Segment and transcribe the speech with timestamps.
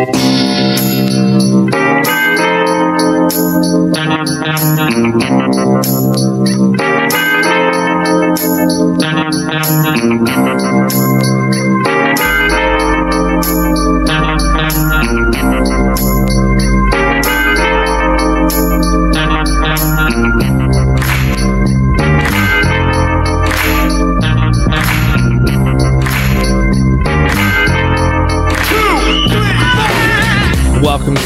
[0.00, 0.47] Welcome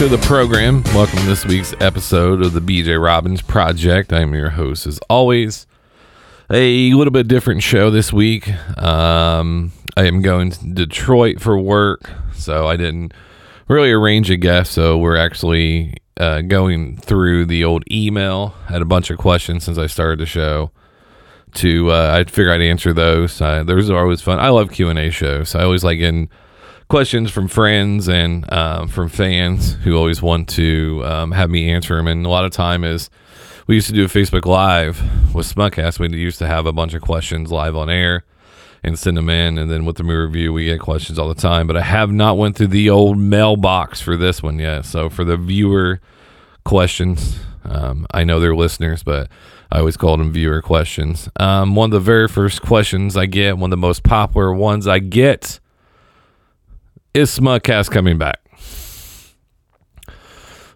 [0.03, 0.82] to the program.
[0.86, 4.13] Welcome to this week's episode of the BJ Robbins Project.
[4.13, 5.68] I am your host, as always.
[6.50, 8.49] A little bit different show this week.
[8.82, 13.14] Um, I am going to Detroit for work, so I didn't
[13.68, 14.73] really arrange a guest.
[14.73, 18.57] So we're actually uh, going through the old email.
[18.68, 20.73] I had a bunch of questions since I started the show.
[21.54, 23.40] To uh, I figured I'd answer those.
[23.40, 24.40] Uh, those are always fun.
[24.40, 25.54] I love Q and A shows.
[25.54, 26.29] I always like getting
[26.93, 31.96] questions from friends and um, from fans who always want to um, have me answer
[31.96, 32.06] them.
[32.06, 33.09] And a lot of time is
[33.67, 35.01] we used to do a Facebook Live
[35.34, 35.99] with Smutcast.
[35.99, 38.25] We used to have a bunch of questions live on air
[38.83, 39.57] and send them in.
[39.57, 41.67] And then with the movie review, we get questions all the time.
[41.67, 44.84] But I have not went through the old mailbox for this one yet.
[44.84, 45.99] So for the viewer
[46.67, 49.31] questions, um, I know they're listeners, but
[49.71, 51.31] I always call them viewer questions.
[51.41, 54.87] Um, one of the very first questions I get, one of the most popular ones
[54.87, 55.59] I get
[57.15, 58.41] is Smutcast coming back?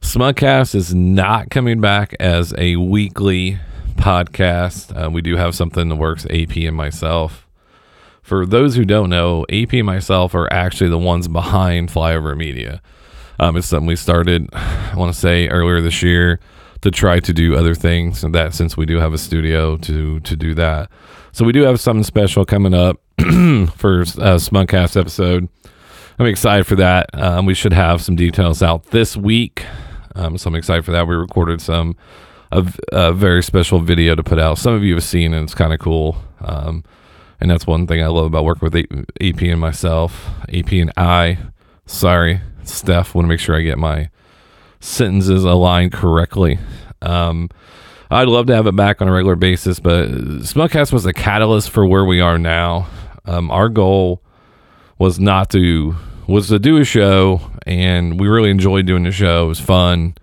[0.00, 3.58] Smutcast is not coming back as a weekly
[3.96, 4.94] podcast.
[4.94, 7.46] Uh, we do have something in the works, AP and myself.
[8.22, 12.82] For those who don't know, AP and myself are actually the ones behind Flyover Media.
[13.40, 16.38] Um, it's something we started, I want to say, earlier this year
[16.82, 18.22] to try to do other things.
[18.22, 20.90] And that since we do have a studio to to do that,
[21.32, 25.48] so we do have something special coming up for a Smutcast episode.
[26.18, 27.10] I'm excited for that.
[27.12, 29.64] Um, we should have some details out this week.
[30.14, 31.06] Um, so I'm excited for that.
[31.06, 31.96] We recorded some
[32.52, 34.56] a, a, very special video to put out.
[34.56, 36.16] Some of you have seen, and it's kind of cool.
[36.40, 36.84] Um,
[37.40, 38.76] and that's one thing I love about working with
[39.20, 40.30] AP and myself.
[40.52, 41.38] AP and I.
[41.84, 43.14] Sorry, Steph.
[43.14, 44.08] Want to make sure I get my
[44.80, 46.58] sentences aligned correctly.
[47.02, 47.50] Um,
[48.10, 51.70] I'd love to have it back on a regular basis, but Smutcast was a catalyst
[51.70, 52.86] for where we are now.
[53.26, 54.22] Um, our goal
[54.98, 55.96] was not to
[56.26, 59.44] was to do a show, and we really enjoyed doing the show.
[59.44, 60.14] It was fun,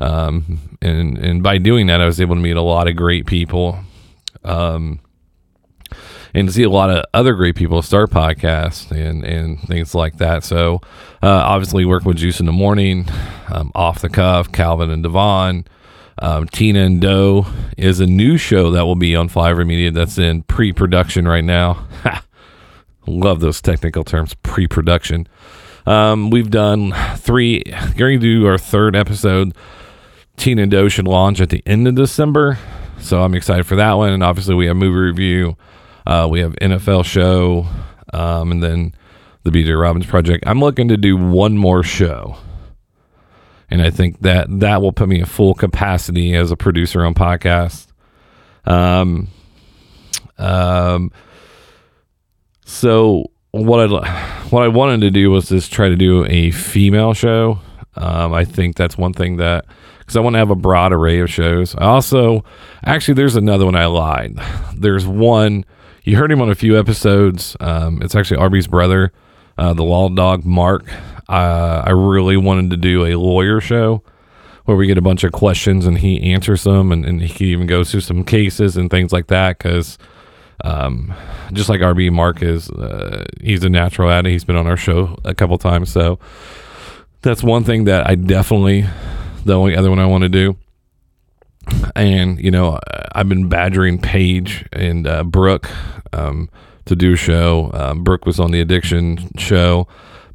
[0.00, 3.26] um, and and by doing that, I was able to meet a lot of great
[3.26, 3.78] people,
[4.44, 5.00] um,
[6.34, 10.44] and see a lot of other great people start podcasts and and things like that.
[10.44, 10.80] So,
[11.22, 13.08] uh, obviously, working with Juice in the Morning,
[13.48, 15.66] um, off the cuff, Calvin and Devon.
[16.18, 20.18] Um, Tina and Doe is a new show that will be on Flyover Media that's
[20.18, 21.84] in pre-production right now.
[23.06, 25.26] Love those technical terms, pre production.
[25.86, 27.64] Um, we've done three,
[27.96, 29.54] going to do our third episode.
[30.36, 32.58] Tina and Doe should launch at the end of December.
[32.98, 34.12] So I'm excited for that one.
[34.12, 35.56] And obviously, we have movie review,
[36.06, 37.66] uh, we have NFL show,
[38.12, 38.94] um, and then
[39.42, 40.44] the BJ Robbins Project.
[40.46, 42.36] I'm looking to do one more show.
[43.68, 47.14] And I think that that will put me at full capacity as a producer on
[47.14, 47.86] podcast.
[48.66, 49.28] Um,
[50.38, 51.10] um,
[52.72, 57.14] so what I what I wanted to do was just try to do a female
[57.14, 57.60] show.
[57.94, 59.66] Um, I think that's one thing that
[59.98, 61.74] because I want to have a broad array of shows.
[61.76, 62.44] I also
[62.84, 64.38] actually there's another one I lied.
[64.74, 65.64] There's one
[66.04, 67.56] you heard him on a few episodes.
[67.60, 69.12] Um, it's actually RB's brother,
[69.58, 70.84] uh, the law dog Mark.
[71.28, 74.02] Uh, I really wanted to do a lawyer show
[74.64, 77.46] where we get a bunch of questions and he answers them and, and he can
[77.46, 79.98] even goes through some cases and things like that because
[80.62, 81.12] um,
[81.52, 84.30] just like RB Mark is, uh, he's a natural at it.
[84.30, 86.18] He's been on our show a couple times, so
[87.22, 88.86] that's one thing that I definitely
[89.44, 90.56] the only other one I want to do.
[91.94, 92.78] And you know,
[93.14, 95.70] I've been badgering Paige and uh, Brooke
[96.12, 96.50] um,
[96.86, 97.70] to do a show.
[97.72, 99.86] Um, Brooke was on the Addiction show.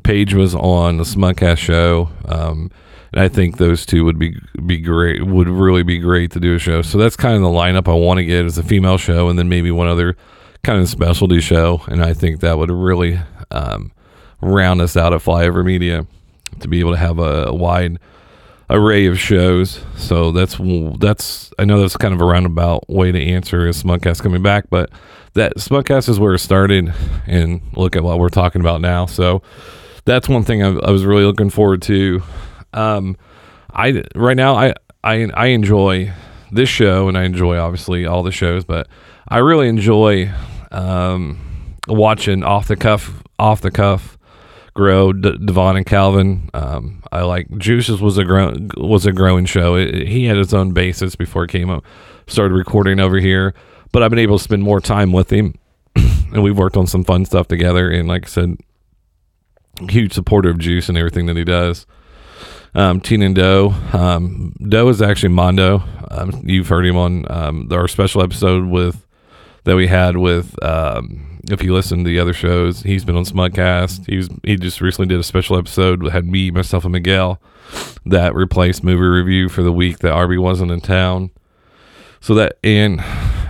[0.04, 2.10] Paige was on the Smutcast show.
[2.26, 2.72] Um,
[3.18, 5.26] and I think those two would be be great.
[5.26, 6.84] Would really be great to do a show.
[6.84, 9.40] So that's kind of the lineup I want to get as a female show, and
[9.40, 10.16] then maybe one other
[10.64, 11.82] kind of specialty show.
[11.88, 13.20] And I think that would really
[13.50, 13.92] um,
[14.40, 16.06] round us out at Flyover Media
[16.60, 17.98] to be able to have a, a wide
[18.70, 19.84] array of shows.
[19.96, 20.60] So that's
[21.00, 24.70] that's I know that's kind of a roundabout way to answer is Smutcast coming back,
[24.70, 24.92] but
[25.34, 26.94] that Smutcast is where it started,
[27.26, 29.08] and look at what we're talking about now.
[29.08, 29.42] So
[30.06, 32.22] that's one thing I, I was really looking forward to
[32.78, 33.18] um,
[33.74, 36.14] I right now I I I enjoy
[36.52, 38.88] this show and I enjoy obviously all the shows, but
[39.28, 40.32] I really enjoy
[40.72, 41.40] um,
[41.88, 44.18] watching off the cuff off the cuff
[44.74, 45.12] grow.
[45.12, 46.50] D- Devon and Calvin.
[46.54, 49.76] Um, I like Juices was a grow was a growing show.
[49.76, 51.84] It, he had his own basis before he came up,
[52.28, 53.54] started recording over here.
[53.92, 55.56] But I've been able to spend more time with him,
[55.96, 57.90] and we've worked on some fun stuff together.
[57.90, 58.58] And like I said,
[59.90, 61.86] huge supporter of Juice and everything that he does.
[62.76, 63.74] Um, Teen and Doe.
[63.94, 65.84] Um, Doe is actually Mondo.
[66.10, 69.06] Um, you've heard him on um, our special episode with
[69.64, 70.62] that we had with.
[70.64, 74.06] Um, if you listen to the other shows, he's been on Smutcast.
[74.08, 77.40] He's he just recently did a special episode that had me, myself, and Miguel
[78.06, 81.32] that replaced movie review for the week that RB wasn't in town.
[82.20, 83.00] So that and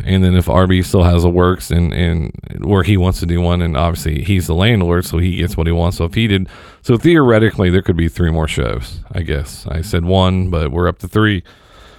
[0.07, 3.41] and then if RB still has a works and and where he wants to do
[3.41, 5.97] one, and obviously he's the landlord, so he gets what he wants.
[5.97, 6.47] So if he did,
[6.81, 9.01] so theoretically there could be three more shows.
[9.11, 11.43] I guess I said one, but we're up to three.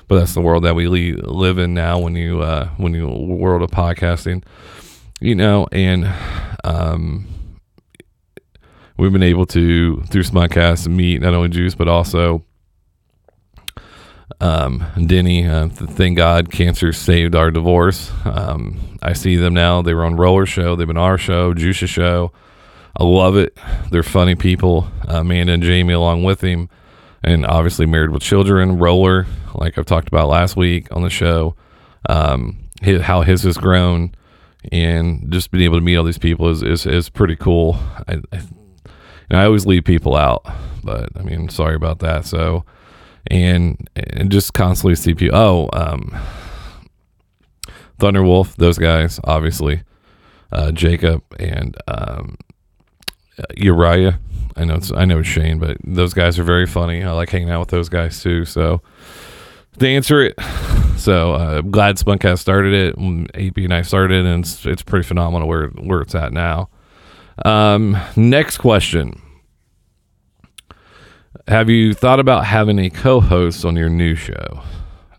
[0.08, 1.98] But that's the world that we le- live in now.
[1.98, 4.42] When you uh, when you world of podcasting,
[5.20, 6.10] you know, and
[6.64, 7.26] um,
[8.96, 12.42] we've been able to through Smutcast meet not only Juice but also
[14.40, 15.46] um, Denny.
[15.46, 18.10] Uh, thank God, cancer saved our divorce.
[18.24, 19.82] Um, I see them now.
[19.82, 20.76] They were on Roller Show.
[20.76, 22.32] They've been our show, Juice's show.
[22.96, 23.56] I love it.
[23.90, 24.88] They're funny people.
[25.08, 26.68] Uh, Amanda and Jamie along with him,
[27.22, 28.78] and obviously married with children.
[28.78, 31.54] Roller, like I've talked about last week on the show,
[32.08, 34.12] um, his, how his has grown,
[34.72, 37.78] and just being able to meet all these people is is, is pretty cool.
[38.08, 38.40] I, I,
[39.30, 40.44] I always leave people out,
[40.82, 42.24] but I mean, sorry about that.
[42.24, 42.64] So
[43.28, 45.36] and and just constantly people.
[45.36, 46.16] Oh, um,
[47.98, 49.82] Thunderwolf, those guys, obviously,
[50.52, 52.36] uh, Jacob and um,
[53.56, 54.20] Uriah.
[54.56, 57.04] I know it's I know it's Shane, but those guys are very funny.
[57.04, 58.44] I like hanging out with those guys too.
[58.44, 58.82] So
[59.78, 60.34] to answer it,
[60.96, 61.98] so uh, I'm glad
[62.34, 62.94] started it.
[63.34, 66.70] AP and I started, and it's, it's pretty phenomenal where where it's at now.
[67.44, 69.20] Um, next question.
[71.48, 74.62] Have you thought about having a co-host on your new show?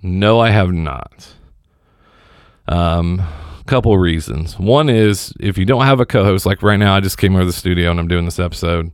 [0.03, 1.27] No, I have not.
[2.67, 3.23] Um,
[3.65, 4.59] couple reasons.
[4.59, 7.45] One is if you don't have a co-host, like right now, I just came over
[7.45, 8.91] the studio and I'm doing this episode.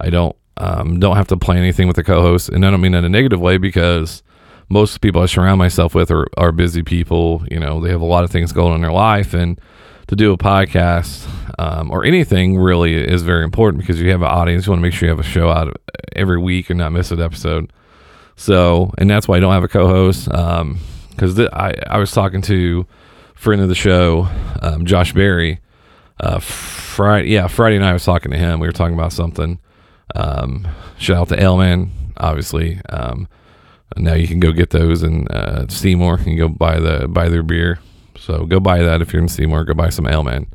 [0.00, 2.94] I don't um, don't have to plan anything with a co-host, and I don't mean
[2.94, 4.22] in a negative way because
[4.70, 7.44] most people I surround myself with are, are busy people.
[7.50, 9.60] You know, they have a lot of things going on in their life, and
[10.08, 14.28] to do a podcast um, or anything really is very important because you have an
[14.28, 14.66] audience.
[14.66, 15.80] You want to make sure you have a show out
[16.14, 17.72] every week and not miss an episode.
[18.36, 22.42] So, and that's why I don't have a co-host because um, I I was talking
[22.42, 22.86] to
[23.34, 24.28] friend of the show,
[24.62, 25.60] um, Josh Berry.
[26.18, 28.58] Uh, Friday, yeah, Friday night I was talking to him.
[28.58, 29.58] We were talking about something.
[30.14, 30.66] Um,
[30.98, 32.80] shout out to Elman, obviously.
[32.88, 33.28] Um,
[33.96, 36.18] now you can go get those and uh, Seymour.
[36.18, 37.80] Can go buy the buy their beer.
[38.18, 39.64] So go buy that if you're in Seymour.
[39.64, 40.52] Go buy some Elman.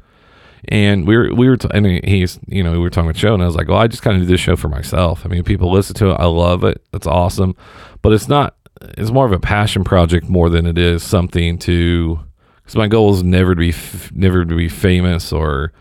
[0.66, 3.34] And we were we were t- and he's you know we were talking about show
[3.34, 5.26] and I was like, well, I just kind of do this show for myself.
[5.26, 6.16] I mean, people listen to it.
[6.16, 6.86] I love it.
[6.92, 7.56] That's awesome,
[8.02, 8.56] but it's not.
[8.98, 12.20] It's more of a passion project more than it is something to.
[12.58, 15.74] Because my goal is never to be f- never to be famous or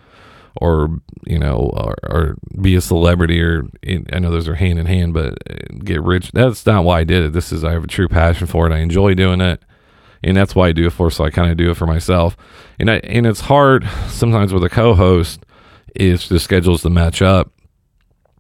[0.57, 4.87] or you know or, or be a celebrity or I know those are hand in
[4.87, 6.33] hand, but uh, get rich.
[6.33, 7.33] That's not why I did it.
[7.35, 8.73] This is I have a true passion for it.
[8.73, 9.63] I enjoy doing it
[10.23, 11.11] and that's why I do it for.
[11.11, 12.37] So I kind of do it for myself,
[12.79, 15.45] and I and it's hard sometimes with a co-host
[15.95, 17.53] is the schedules to match up,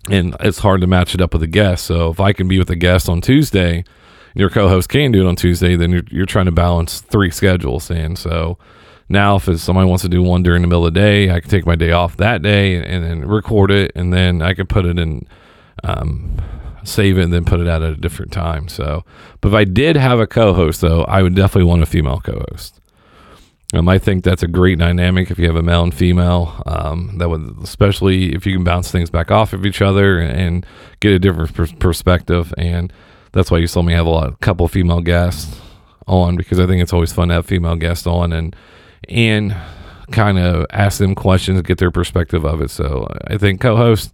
[0.09, 1.85] and it's hard to match it up with a guest.
[1.87, 5.26] So if I can be with a guest on Tuesday, and your co-host can do
[5.26, 8.59] it on Tuesday, then you're you're trying to balance three schedules, and so.
[9.12, 11.50] Now, if somebody wants to do one during the middle of the day, I can
[11.50, 14.87] take my day off that day and then record it, and then I can put
[14.87, 15.26] it in
[15.83, 16.37] um,
[16.85, 18.69] save it and then put it out at a different time.
[18.69, 19.05] So,
[19.41, 22.81] but if I did have a co-host though, I would definitely want a female co-host.
[23.73, 26.61] Um, I think that's a great dynamic if you have a male and female.
[26.67, 30.67] Um, that would, especially if you can bounce things back off of each other and,
[31.01, 32.53] get a different pers- perspective.
[32.59, 32.93] And
[33.33, 35.59] that's why you saw me have a lot, a couple female guests
[36.07, 38.55] on because I think it's always fun to have female guests on and
[39.09, 39.57] and
[40.11, 42.71] kind of ask them questions, get their perspective of it.
[42.71, 44.13] So I think co-host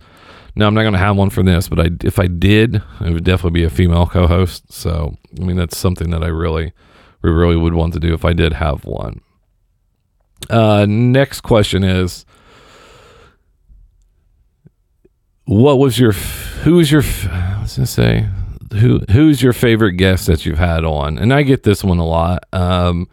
[0.57, 3.13] no, I'm not going to have one for this, but I, if I did, it
[3.13, 4.73] would definitely be a female co-host.
[4.73, 6.73] So, I mean, that's something that I really,
[7.21, 9.21] we really would want to do if I did have one.
[10.49, 12.25] Uh, next question is,
[15.45, 18.29] what was your, who was your, I was gonna say,
[18.81, 21.19] who who's your favorite guest that you've had on?
[21.19, 22.45] And I get this one a lot.
[22.53, 23.09] Um,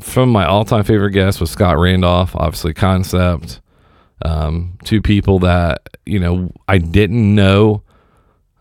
[0.00, 3.60] from my all-time favorite guest was Scott Randolph, obviously Concept
[4.22, 7.82] um, two people that you know I didn't know.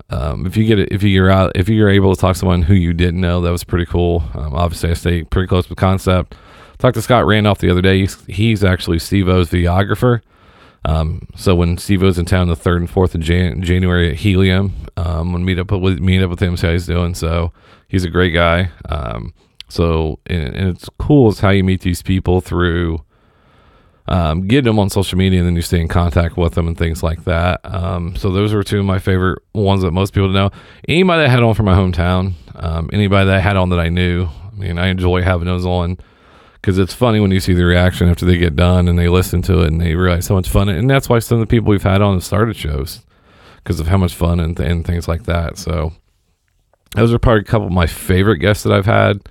[0.10, 2.74] Um, if you get if you're out, if you're able to talk to someone who
[2.74, 4.24] you didn't know, that was pretty cool.
[4.34, 6.36] Um, obviously, I stay pretty close with concept.
[6.78, 8.00] Talked to Scott Randolph the other day.
[8.00, 10.22] He's, he's actually Steve-O's videographer.
[10.86, 14.18] Um, so when Steve was in town the third and fourth of Jan- January at
[14.18, 17.16] Helium, um, when meet up with meet up with him, see how he's doing.
[17.16, 17.54] So
[17.88, 18.70] he's a great guy.
[18.90, 19.34] Um,
[19.70, 23.00] so and, and it's cool is how you meet these people through
[24.08, 26.78] um, getting them on social media and then you stay in contact with them and
[26.78, 27.62] things like that.
[27.64, 30.52] Um, so those were two of my favorite ones that most people know.
[30.88, 33.90] Anybody that had on from my hometown, um, anybody that I had on that I
[33.90, 34.26] knew.
[34.26, 35.98] I mean, I enjoy having those on
[36.56, 39.42] because it's funny when you see the reaction after they get done and they listen
[39.44, 40.70] to it and they realize how much fun.
[40.70, 43.02] And that's why some of the people we've had on have started shows
[43.58, 45.58] because of how much fun and, and things like that.
[45.58, 45.94] So
[46.96, 49.22] those are probably a couple of my favorite guests that I've had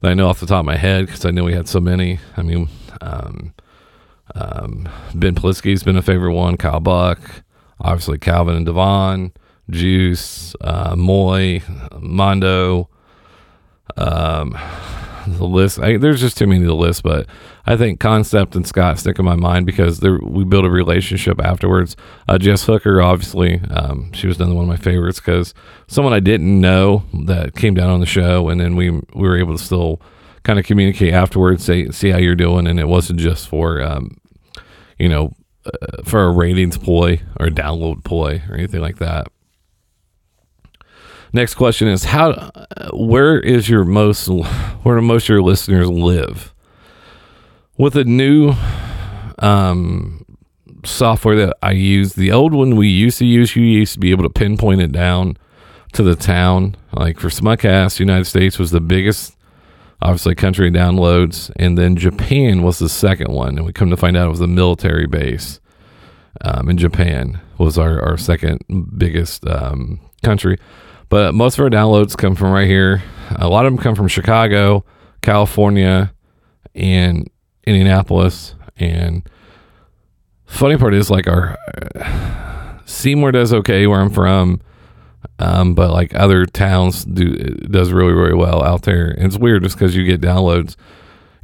[0.00, 1.80] that I know off the top of my head because I know we had so
[1.80, 2.20] many.
[2.36, 2.68] I mean,
[3.00, 3.54] um,
[4.34, 6.56] um, Ben Polisky's been a favorite one.
[6.56, 7.20] Kyle Buck,
[7.80, 9.32] obviously Calvin and Devon,
[9.70, 11.62] Juice, uh, Moy,
[12.00, 12.88] Mondo.
[13.96, 14.56] Um,
[15.36, 15.78] the list.
[15.78, 17.26] I, there's just too many to list, but
[17.66, 21.96] I think Concept and Scott stick in my mind because we built a relationship afterwards.
[22.26, 25.54] Uh, Jess Hooker, obviously, um, she was another one of my favorites because
[25.86, 29.38] someone I didn't know that came down on the show, and then we we were
[29.38, 30.00] able to still
[30.42, 34.16] kind of communicate afterwards, say see how you're doing, and it wasn't just for um,
[34.98, 35.32] you know
[35.66, 39.28] uh, for a ratings ploy or a download ploy or anything like that.
[41.32, 42.50] Next question is how
[42.92, 44.26] where is your most
[44.82, 46.54] where do most of your listeners live?
[47.76, 48.54] With a new
[49.38, 50.24] um,
[50.84, 54.10] software that I use, the old one we used to use, you used to be
[54.10, 55.36] able to pinpoint it down
[55.92, 56.76] to the town.
[56.92, 59.36] Like for Smutcast, United States was the biggest
[60.00, 64.16] obviously country downloads, and then Japan was the second one, and we come to find
[64.16, 65.60] out it was a military base
[66.42, 68.62] um, in Japan was our, our second
[68.96, 70.58] biggest um, country.
[71.08, 73.02] But most of our downloads come from right here.
[73.36, 74.84] A lot of them come from Chicago,
[75.22, 76.12] California,
[76.74, 77.28] and
[77.64, 78.54] Indianapolis.
[78.76, 79.28] And
[80.46, 81.56] funny part is like our
[81.96, 84.60] uh, Seymour does okay where I'm from.
[85.38, 89.08] Um, but like other towns do does really really well out there.
[89.08, 90.76] And it's weird just because you get downloads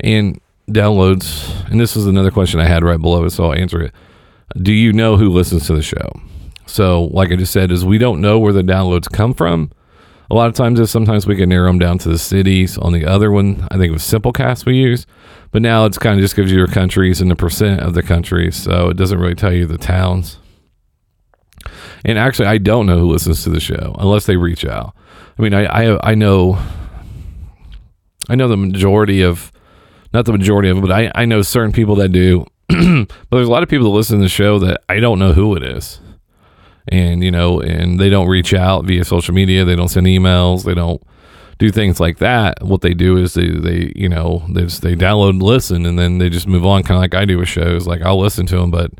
[0.00, 1.70] and downloads.
[1.70, 3.92] And this is another question I had right below it, so I'll answer it.
[4.56, 6.12] Do you know who listens to the show?
[6.66, 9.70] So, like I just said, is we don't know where the downloads come from.
[10.30, 12.78] A lot of times, is sometimes we can narrow them down to the cities.
[12.78, 15.06] On the other one, I think it was Simplecast we use,
[15.50, 18.02] but now it's kind of just gives you your countries and the percent of the
[18.02, 20.38] countries, so it doesn't really tell you the towns.
[22.04, 24.94] And actually, I don't know who listens to the show unless they reach out.
[25.38, 26.58] I mean, I I, I know
[28.28, 29.50] I know the majority of
[30.12, 32.46] not the majority of it, but I, I know certain people that do.
[32.68, 35.32] but there's a lot of people that listen to the show that I don't know
[35.32, 36.00] who it is.
[36.88, 39.64] And you know and they don't reach out via social media.
[39.64, 40.64] They don't send emails.
[40.64, 41.02] They don't
[41.58, 42.62] do things like that.
[42.62, 45.98] What they do is they they you know they just, they download and listen and
[45.98, 47.86] then they just move on kind of like i do with shows.
[47.86, 48.90] Like i'll listen to them but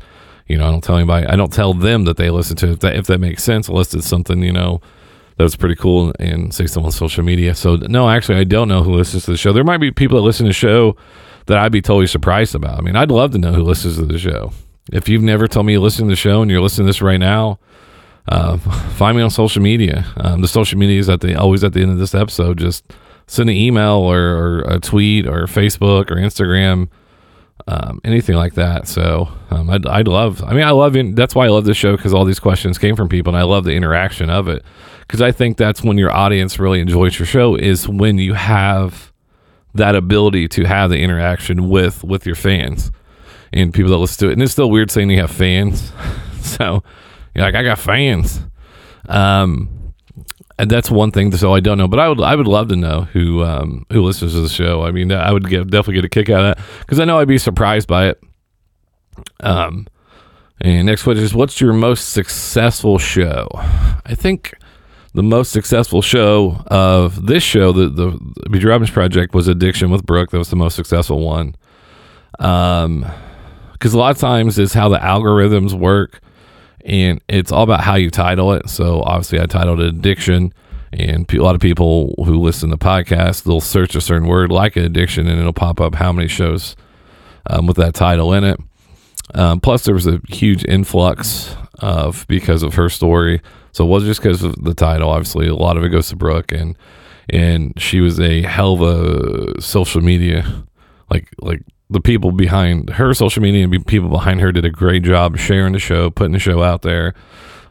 [0.47, 2.71] you know i don't tell anybody i don't tell them that they listen to it.
[2.73, 4.81] If that if that makes sense unless it's something you know
[5.37, 7.55] that's pretty cool and say something on social media.
[7.55, 9.51] So no actually i don't know who listens to the show.
[9.51, 10.95] There might be people that listen to the show
[11.47, 12.77] that i'd be totally surprised about.
[12.77, 14.51] I mean i'd love to know who listens to the show.
[14.91, 17.01] If you've never told me you listen to the show and you're listening to this
[17.01, 17.59] right now
[18.27, 18.57] uh,
[18.95, 20.05] find me on social media.
[20.17, 22.57] Um, the social media is at the always at the end of this episode.
[22.57, 22.83] Just
[23.27, 26.89] send an email or, or a tweet or Facebook or Instagram,
[27.67, 28.87] um, anything like that.
[28.87, 30.43] So um, I'd, I'd love.
[30.43, 30.95] I mean, I love.
[31.15, 33.43] that's why I love this show because all these questions came from people, and I
[33.45, 34.63] love the interaction of it
[35.01, 39.11] because I think that's when your audience really enjoys your show is when you have
[39.73, 42.91] that ability to have the interaction with with your fans
[43.51, 44.33] and people that listen to it.
[44.33, 45.91] And it's still weird saying you have fans.
[46.41, 46.83] so
[47.33, 48.41] you're like, I got fans.
[49.07, 49.69] Um,
[50.57, 51.31] and that's one thing.
[51.35, 54.01] So I don't know, but I would I would love to know who um, who
[54.01, 54.83] listens to the show.
[54.83, 57.19] I mean, I would get definitely get a kick out of that because I know
[57.19, 58.21] I'd be surprised by it.
[59.41, 59.87] Um,
[60.61, 63.49] and next question is, what's your most successful show?
[63.53, 64.55] I think
[65.13, 68.11] the most successful show of this show, the the
[68.49, 70.31] BJ Robbins Project, was Addiction with Brooke.
[70.31, 71.55] That was the most successful one.
[72.39, 73.05] Um,
[73.73, 76.21] because a lot of times is how the algorithms work
[76.85, 78.69] and it's all about how you title it.
[78.69, 80.53] So obviously, I titled it addiction,
[80.93, 84.75] and a lot of people who listen to podcasts they'll search a certain word like
[84.75, 86.75] addiction, and it'll pop up how many shows
[87.49, 88.59] um, with that title in it.
[89.33, 93.41] Um, plus, there was a huge influx of because of her story.
[93.71, 95.09] So it wasn't just because of the title.
[95.09, 96.77] Obviously, a lot of it goes to Brooke, and
[97.29, 100.65] and she was a hell of a social media
[101.09, 105.03] like like the people behind her social media and people behind her did a great
[105.03, 107.13] job sharing the show, putting the show out there.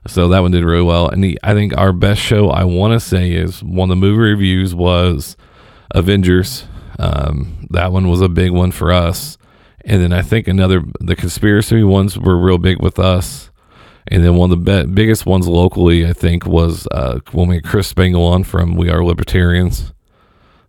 [0.07, 1.09] So that one did really well.
[1.09, 4.01] And the, I think our best show, I want to say, is one of the
[4.01, 5.37] movie reviews was
[5.93, 6.67] Avengers.
[6.99, 9.39] Um, that one was a big one for us.
[9.85, 13.51] And then I think another the conspiracy ones were real big with us.
[14.09, 17.57] And then one of the be- biggest ones locally, I think, was uh, when we
[17.57, 19.93] had Chris Spangle on from We Are Libertarians.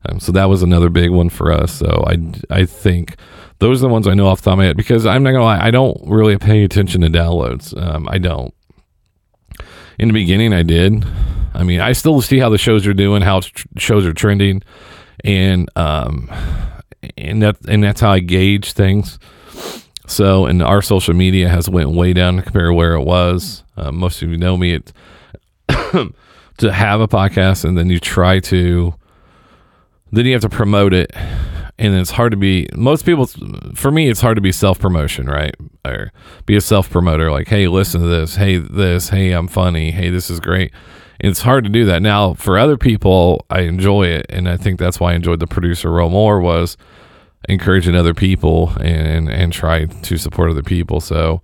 [0.07, 1.73] Um, so that was another big one for us.
[1.73, 2.17] So I,
[2.49, 3.15] I think
[3.59, 5.31] those are the ones I know off the top of my head because I'm not
[5.31, 7.75] gonna lie, I don't really pay attention to downloads.
[7.81, 8.53] Um, I don't.
[9.97, 11.05] In the beginning, I did.
[11.53, 14.61] I mean, I still see how the shows are doing, how tr- shows are trending,
[15.23, 16.29] and um,
[17.17, 19.19] and that and that's how I gauge things.
[20.07, 23.63] So, and our social media has went way down compared to where it was.
[23.77, 24.73] Uh, most of you know me.
[24.73, 24.93] It's
[26.57, 28.93] to have a podcast, and then you try to,
[30.11, 31.11] then you have to promote it,
[31.77, 32.67] and it's hard to be.
[32.75, 33.27] Most people,
[33.75, 35.55] for me, it's hard to be self promotion, right?
[35.83, 36.11] Or
[36.45, 37.31] be a self promoter.
[37.31, 38.35] Like, hey, listen to this.
[38.35, 39.09] Hey, this.
[39.09, 39.91] Hey, I'm funny.
[39.91, 40.71] Hey, this is great.
[41.19, 42.33] It's hard to do that now.
[42.33, 45.89] For other people, I enjoy it, and I think that's why I enjoyed the producer
[45.91, 46.77] role more was
[47.47, 50.99] encouraging other people and and try to support other people.
[50.99, 51.41] So,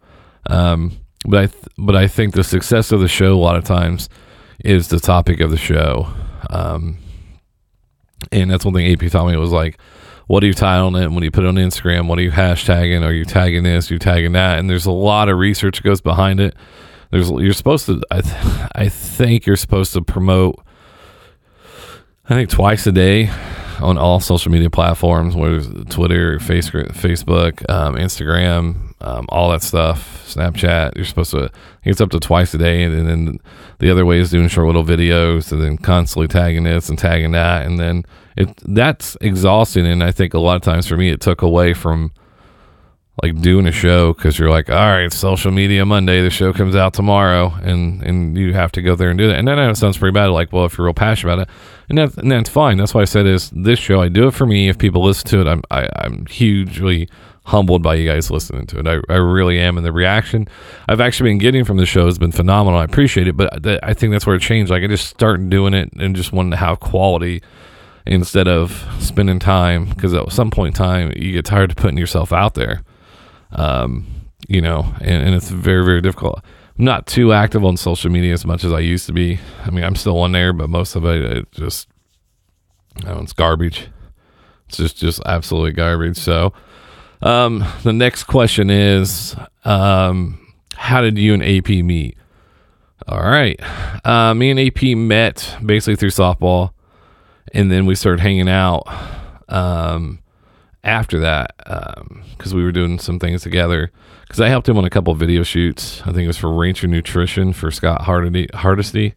[0.49, 3.63] um, but I th- but I think the success of the show a lot of
[3.63, 4.09] times
[4.63, 6.07] is the topic of the show,
[6.49, 6.97] um,
[8.31, 9.33] and that's one thing AP taught me.
[9.33, 9.79] It was like,
[10.27, 11.11] what are you titling it?
[11.11, 13.05] When you put it on Instagram, what are you hashtagging?
[13.05, 13.89] Are you tagging this?
[13.89, 14.59] Are you tagging that?
[14.59, 16.55] And there's a lot of research goes behind it.
[17.11, 18.01] There's you're supposed to.
[18.09, 20.63] I th- I think you're supposed to promote.
[22.25, 23.29] I think twice a day
[23.81, 29.63] on all social media platforms, whether it's Twitter, Facebook, Facebook um, Instagram, um, all that
[29.63, 30.95] stuff, Snapchat.
[30.95, 31.51] You're supposed to.
[31.83, 33.39] It's up to twice a day, and then
[33.79, 37.31] the other way is doing short little videos, and then constantly tagging this and tagging
[37.31, 38.05] that, and then
[38.37, 39.85] it that's exhausting.
[39.85, 42.11] And I think a lot of times for me, it took away from
[43.21, 46.75] like doing a show because you're like, all right, social media Monday, the show comes
[46.75, 49.37] out tomorrow, and and you have to go there and do that.
[49.37, 50.27] And then it sounds pretty bad.
[50.27, 51.53] Like, well, if you're real passionate about it,
[51.89, 52.77] and that's and that's fine.
[52.77, 54.01] That's why I said is this show.
[54.01, 54.69] I do it for me.
[54.69, 57.09] If people listen to it, I'm I, I'm hugely
[57.45, 58.87] humbled by you guys listening to it.
[58.87, 60.47] I, I really am, and the reaction
[60.87, 62.79] I've actually been getting from the show has been phenomenal.
[62.79, 64.71] I appreciate it, but th- I think that's where it changed.
[64.71, 67.41] Like I just started doing it and just wanted to have quality
[68.05, 71.97] instead of spending time because at some point in time you get tired of putting
[71.97, 72.83] yourself out there
[73.53, 74.05] um,
[74.47, 76.41] you know, and, and, it's very, very difficult.
[76.77, 79.39] I'm not too active on social media as much as I used to be.
[79.63, 81.87] I mean, I'm still on there, but most of it, it just,
[83.03, 83.89] know, it's garbage.
[84.67, 86.17] It's just, just absolutely garbage.
[86.17, 86.53] So,
[87.21, 92.17] um, the next question is, um, how did you and AP meet?
[93.07, 93.59] All right.
[94.05, 96.71] Uh, me and AP met basically through softball,
[97.53, 98.83] and then we started hanging out.
[99.49, 100.21] Um,
[100.83, 103.91] after that because um, we were doing some things together.
[104.21, 106.01] Because I helped him on a couple video shoots.
[106.01, 108.47] I think it was for Rancher Nutrition for Scott Hardesty.
[108.53, 109.15] Hardesty.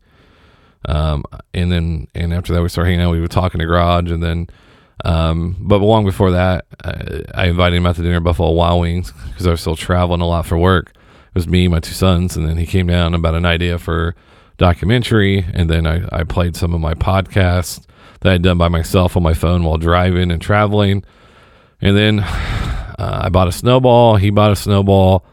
[0.87, 3.13] Um, and then and after that we started hanging out.
[3.13, 4.49] We were talking to Garage, and then
[5.05, 8.81] um, but long before that, I, I invited him out to dinner at Buffalo Wild
[8.81, 10.93] Wings because I was still traveling a lot for work.
[10.95, 14.15] It was me, my two sons, and then he came down about an idea for
[14.57, 17.85] documentary, and then I, I played some of my podcasts
[18.21, 21.05] that I'd done by myself on my phone while driving and traveling.
[21.81, 24.17] And then uh, I bought a snowball.
[24.17, 25.25] He bought a snowball.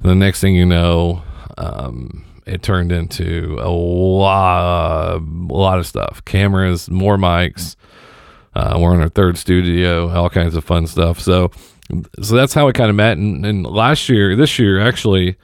[0.00, 1.22] And the next thing you know,
[1.58, 7.76] um, it turned into a lot, a lot of stuff cameras, more mics.
[8.54, 11.20] Uh, we're in our third studio, all kinds of fun stuff.
[11.20, 11.50] So,
[12.22, 13.16] so that's how we kind of met.
[13.16, 15.36] And, and last year, this year, actually,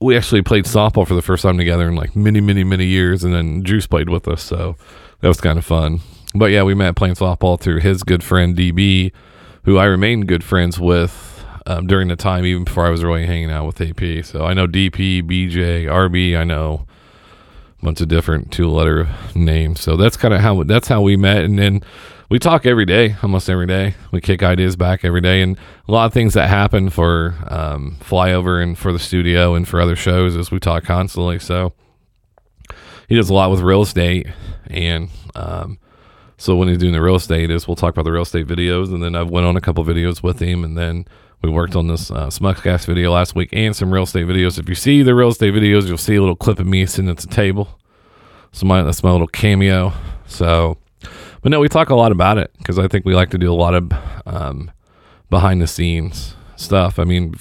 [0.00, 3.24] we actually played softball for the first time together in like many, many, many years.
[3.24, 4.42] And then Juice played with us.
[4.42, 4.76] So
[5.20, 6.00] that was kind of fun.
[6.34, 9.12] But yeah, we met playing softball through his good friend DB,
[9.64, 13.26] who I remained good friends with um, during the time, even before I was really
[13.26, 14.24] hanging out with AP.
[14.24, 16.36] So I know DP, BJ, RB.
[16.36, 16.86] I know
[17.82, 19.80] bunch of different two-letter names.
[19.80, 21.82] So that's kind of how that's how we met, and then
[22.28, 23.94] we talk every day, almost every day.
[24.12, 27.96] We kick ideas back every day, and a lot of things that happen for um,
[28.00, 31.38] flyover and for the studio and for other shows is we talk constantly.
[31.38, 31.72] So
[33.08, 34.28] he does a lot with real estate
[34.68, 35.78] and um,
[36.36, 38.94] so when he's doing the real estate, is we'll talk about the real estate videos,
[38.94, 41.04] and then I've went on a couple videos with him, and then
[41.42, 44.58] we worked on this uh, Smutcast video last week and some real estate videos.
[44.58, 47.10] If you see the real estate videos, you'll see a little clip of me sitting
[47.10, 47.78] at the table.
[48.52, 49.92] So my that's my little cameo.
[50.26, 50.76] So,
[51.42, 53.52] but no, we talk a lot about it because I think we like to do
[53.52, 53.92] a lot of
[54.26, 54.70] um,
[55.30, 56.98] behind the scenes stuff.
[56.98, 57.34] I mean,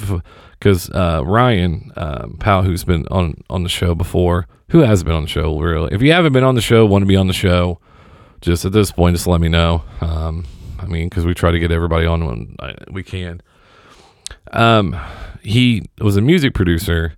[0.52, 5.14] because uh, Ryan um, Powell, who's been on on the show before, who has been
[5.14, 5.94] on the show really.
[5.94, 7.80] If you haven't been on the show, want to be on the show
[8.42, 9.84] just at this point, just let me know.
[10.00, 10.46] Um,
[10.80, 12.56] I mean, because we try to get everybody on when
[12.90, 13.42] we can.
[14.52, 15.00] Um,
[15.42, 17.14] he was a music producer,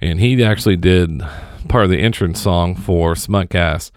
[0.00, 1.20] and he actually did
[1.68, 3.90] part of the entrance song for Smutcast,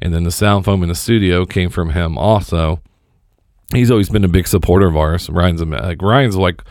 [0.00, 2.80] and then the sound foam in the studio came from him also.
[3.72, 5.30] he's always been a big supporter of ours.
[5.30, 6.62] Ryan's like Ryan's like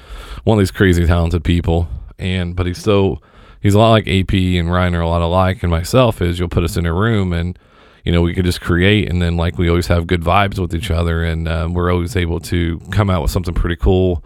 [0.43, 1.87] one of these crazy talented people,
[2.19, 3.19] and but he's so
[3.61, 6.49] he's a lot like AP and Ryan are a lot alike, and myself is you'll
[6.49, 7.57] put us in a room and
[8.05, 10.75] you know we could just create, and then like we always have good vibes with
[10.75, 14.23] each other, and um, we're always able to come out with something pretty cool.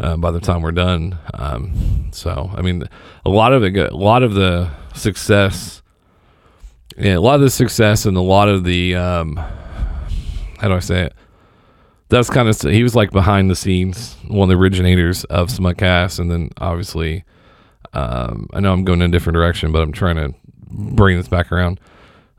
[0.00, 2.84] Uh, by the time we're done, um, so I mean,
[3.24, 5.82] a lot of it, a lot of the success,
[6.96, 10.78] yeah, a lot of the success, and a lot of the, um, how do I
[10.78, 11.12] say it?
[12.08, 16.18] that's kind of he was like behind the scenes, one of the originators of Smutcast,
[16.18, 17.24] and then obviously,
[17.92, 20.34] um, I know I'm going in a different direction, but I'm trying to
[20.70, 21.80] bring this back around.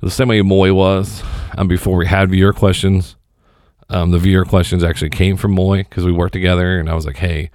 [0.02, 1.24] The same way Moy was,
[1.58, 3.16] um, before we had viewer questions,
[3.90, 7.06] um, the viewer questions actually came from Moy because we worked together, and I was
[7.06, 7.50] like, hey,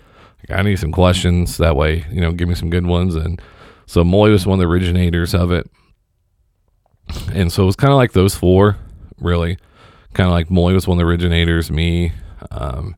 [0.51, 1.57] I need some questions.
[1.59, 3.41] That way, you know, give me some good ones, and
[3.87, 5.71] so Moy was one of the originators of it,
[7.33, 8.77] and so it was kind of like those four,
[9.19, 9.59] really.
[10.13, 12.13] Kind of like Moy was one of the originators, me,
[12.51, 12.95] um,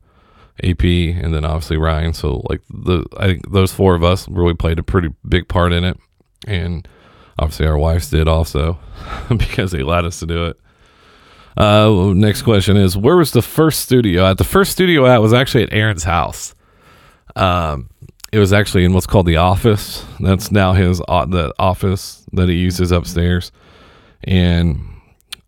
[0.63, 2.13] AP, and then obviously Ryan.
[2.13, 5.73] So like the I think those four of us really played a pretty big part
[5.73, 5.97] in it,
[6.47, 6.87] and
[7.39, 8.79] obviously our wives did also
[9.37, 10.57] because they allowed us to do it.
[11.57, 14.37] Uh, next question is where was the first studio at?
[14.37, 16.53] The first studio at was actually at Aaron's house.
[17.35, 17.89] Um,
[18.31, 20.05] it was actually in what's called the office.
[20.19, 23.51] That's now his uh, the office that he uses upstairs,
[24.23, 24.79] and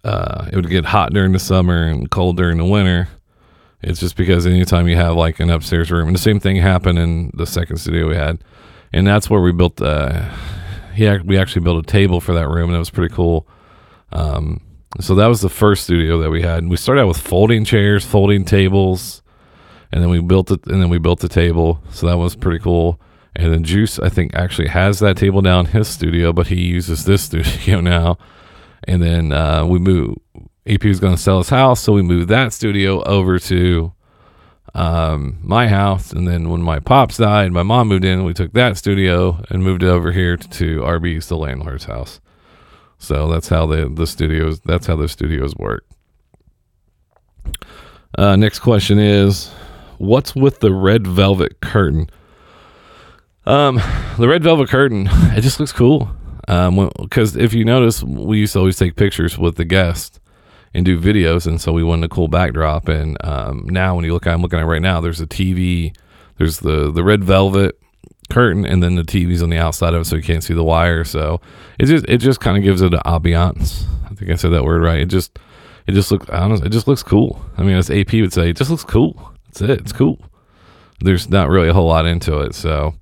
[0.03, 3.07] uh, it would get hot during the summer and cold during the winter.
[3.81, 6.97] It's just because anytime you have like an upstairs room, and the same thing happened
[6.97, 8.43] in the second studio we had,
[8.91, 9.79] and that's where we built.
[9.79, 10.27] Uh,
[10.95, 13.47] he we actually built a table for that room, and it was pretty cool.
[14.11, 14.61] Um,
[14.99, 16.59] so that was the first studio that we had.
[16.59, 19.21] And we started out with folding chairs, folding tables,
[19.91, 21.81] and then we built it, and then we built the table.
[21.91, 22.99] So that was pretty cool.
[23.35, 27.05] And then Juice, I think, actually has that table down his studio, but he uses
[27.05, 28.17] this studio now
[28.83, 30.19] and then uh, we moved.
[30.67, 33.91] AP was going to sell his house, so we moved that studio over to
[34.75, 36.11] um, my house.
[36.11, 38.23] And then when my pops died, my mom moved in.
[38.23, 42.19] We took that studio and moved it over here to RB's, the landlord's house.
[42.99, 44.59] So that's how the the studios.
[44.59, 45.85] That's how the studios work.
[48.17, 49.49] Uh, next question is,
[49.97, 52.09] what's with the red velvet curtain?
[53.45, 53.81] Um,
[54.17, 55.09] the red velvet curtain.
[55.35, 56.09] It just looks cool.
[56.47, 60.19] Um, Because if you notice, we used to always take pictures with the guest
[60.73, 62.89] and do videos, and so we wanted a cool backdrop.
[62.89, 64.99] And um, now, when you look, I'm looking at right now.
[64.99, 65.95] There's a TV.
[66.37, 67.78] There's the the red velvet
[68.29, 70.63] curtain, and then the TV's on the outside of it, so you can't see the
[70.63, 71.03] wire.
[71.03, 71.41] So
[71.79, 73.85] it just it just kind of gives it an ambiance.
[74.05, 75.01] I think I said that word right.
[75.01, 75.37] It just
[75.87, 76.63] it just looks honest.
[76.63, 77.43] It just looks cool.
[77.57, 79.33] I mean, as AP would say, it just looks cool.
[79.47, 79.81] That's it.
[79.81, 80.19] It's cool.
[81.01, 82.93] There's not really a whole lot into it, so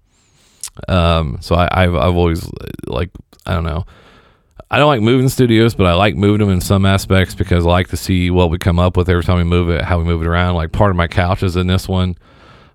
[0.88, 2.50] um, so I, have I've always
[2.86, 3.10] like
[3.46, 3.86] I don't know.
[4.70, 7.70] I don't like moving studios, but I like moving them in some aspects because I
[7.70, 10.04] like to see what we come up with every time we move it, how we
[10.04, 10.56] move it around.
[10.56, 12.18] Like part of my couch is in this one.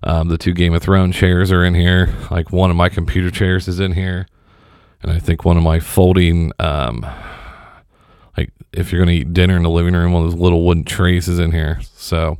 [0.03, 2.13] Um, the two Game of Thrones chairs are in here.
[2.29, 4.27] Like one of my computer chairs is in here,
[5.01, 7.05] and I think one of my folding, um,
[8.37, 10.83] like if you're gonna eat dinner in the living room, one of those little wooden
[10.83, 11.79] trays is in here.
[11.95, 12.37] So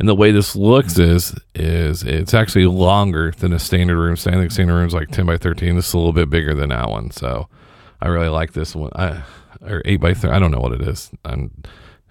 [0.00, 4.16] and the way this looks is is it's actually longer than a standard room.
[4.16, 5.76] Think standard room is like ten by thirteen.
[5.76, 7.10] This is a little bit bigger than that one.
[7.10, 7.48] So
[8.00, 8.90] I really like this one.
[8.94, 9.22] I
[9.60, 10.30] or eight by three.
[10.30, 11.10] I don't know what it is.
[11.22, 11.50] I'm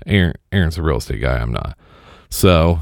[0.06, 0.36] Aaron.
[0.52, 1.39] Aaron's a real estate guy.
[1.39, 1.75] I'm not.
[2.30, 2.80] So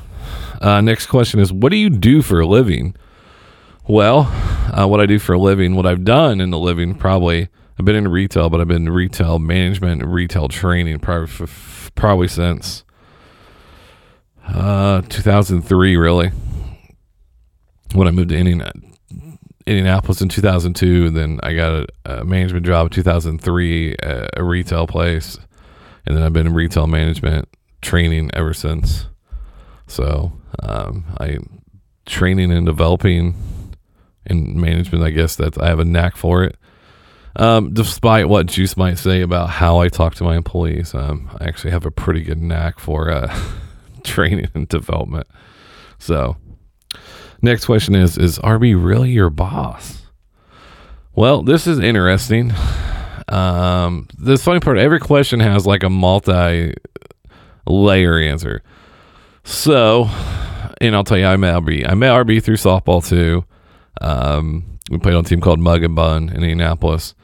[0.62, 2.96] uh, next question is, what do you do for a living?
[3.88, 4.32] Well,
[4.74, 7.48] uh, what I do for a living, what I've done in the living, probably
[7.80, 11.48] I've been in retail, but I've been in retail management and retail training probably
[11.96, 12.84] probably since
[14.48, 16.32] uh, 2003, really.
[17.94, 18.72] When I moved to Indiana,
[19.66, 24.44] Indianapolis in 2002, and then I got a, a management job in 2003 at a
[24.44, 25.38] retail place,
[26.06, 27.48] and then I've been in retail management
[27.82, 29.08] training ever since.
[29.88, 31.38] So um, I
[32.06, 33.36] training and developing
[34.26, 35.04] and management.
[35.04, 36.56] I guess that I have a knack for it.
[37.36, 41.46] Um, despite what Juice might say about how I talk to my employees, um, I
[41.46, 43.40] actually have a pretty good knack for uh,
[44.04, 45.28] training and development.
[46.00, 46.38] So,
[47.42, 50.02] next question is Is RB really your boss?
[51.14, 52.54] Well, this is interesting.
[53.28, 56.74] Um, the funny part, every question has like a multi
[57.68, 58.64] layer answer.
[59.48, 60.10] So,
[60.82, 61.90] and I'll tell you, I met RB.
[61.90, 63.46] I met RB through softball too.
[64.02, 67.16] Um, we played on a team called Mug and Bun in Indianapolis.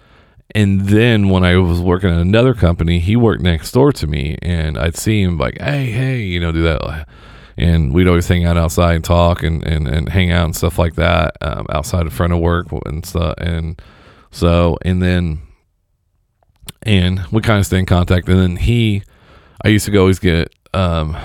[0.55, 4.37] And then when I was working at another company, he worked next door to me,
[4.41, 7.09] and I'd see him like, hey, hey, you know, do that.
[7.57, 10.79] And we'd always hang out outside and talk and, and, and hang out and stuff
[10.79, 13.33] like that um, outside in front of work and stuff.
[13.37, 13.81] And
[14.31, 15.41] so, and then,
[16.83, 18.29] and we kind of stay in contact.
[18.29, 19.03] And then he,
[19.61, 21.17] I used to go always get um,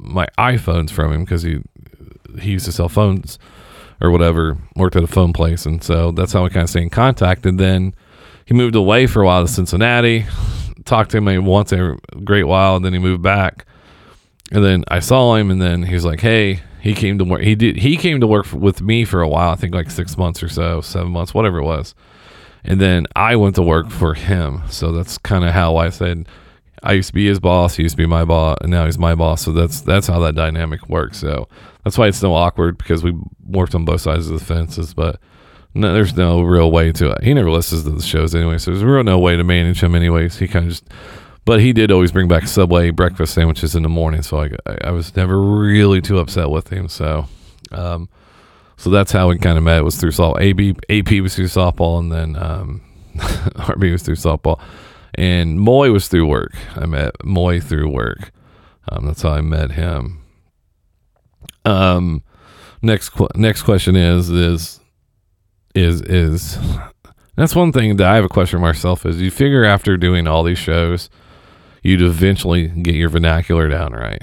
[0.00, 1.60] my iPhones from him because he
[2.40, 3.38] he used to sell phones
[4.00, 6.82] or whatever, worked at a phone place, and so that's how we kind of stay
[6.82, 7.44] in contact.
[7.44, 7.94] And then
[8.46, 10.26] he moved away for a while to Cincinnati.
[10.84, 13.66] Talked to him once a great while, and then he moved back.
[14.50, 17.42] And then I saw him, and then he was like, "Hey." He came to work.
[17.42, 17.76] He did.
[17.76, 19.50] He came to work with me for a while.
[19.50, 21.94] I think like six months or so, seven months, whatever it was.
[22.64, 24.62] And then I went to work for him.
[24.70, 26.26] So that's kind of how I said
[26.82, 27.76] I used to be his boss.
[27.76, 29.42] He used to be my boss, and now he's my boss.
[29.44, 31.18] So that's that's how that dynamic works.
[31.18, 31.48] So
[31.84, 33.14] that's why it's so awkward because we
[33.46, 35.20] worked on both sides of the fences, but
[35.74, 37.22] no, there's no real way to it.
[37.22, 39.94] He never listens to the shows anyway, so there's real no way to manage him
[39.94, 40.38] anyways.
[40.38, 40.84] He kind of just,
[41.44, 44.50] but he did always bring back Subway breakfast sandwiches in the morning, so I,
[44.82, 46.88] I was never really too upset with him.
[46.88, 47.26] So,
[47.70, 48.08] um,
[48.76, 49.84] so that's how we kind of met.
[49.84, 50.40] Was through softball.
[50.40, 52.82] AB, AP was through softball, and then um,
[53.16, 54.60] RB was through softball,
[55.14, 56.54] and Moy was through work.
[56.76, 58.30] I met Moy through work.
[58.88, 60.22] Um, that's how I met him.
[61.64, 62.22] Um,
[62.82, 64.80] next qu- next question is is
[65.74, 66.58] is is
[67.36, 70.42] that's one thing that I have a question myself is you figure after doing all
[70.42, 71.10] these shows
[71.82, 74.22] you'd eventually get your vernacular down right.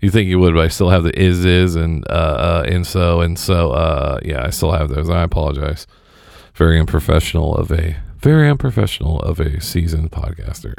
[0.00, 2.86] You think you would, but I still have the is is and uh, uh and
[2.86, 5.08] so and so uh yeah, I still have those.
[5.08, 5.86] I apologize.
[6.54, 10.74] Very unprofessional of a very unprofessional of a seasoned podcaster.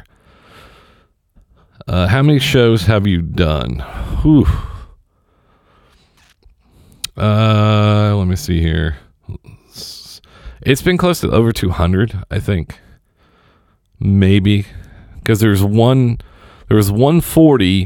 [1.88, 3.80] Uh, how many shows have you done?
[4.22, 4.46] Whew.
[7.16, 8.98] Uh, let me see here.
[10.62, 12.82] It's been close to over 200, I think.
[13.98, 14.66] Maybe
[15.16, 16.18] because there's one
[16.68, 17.86] there was 140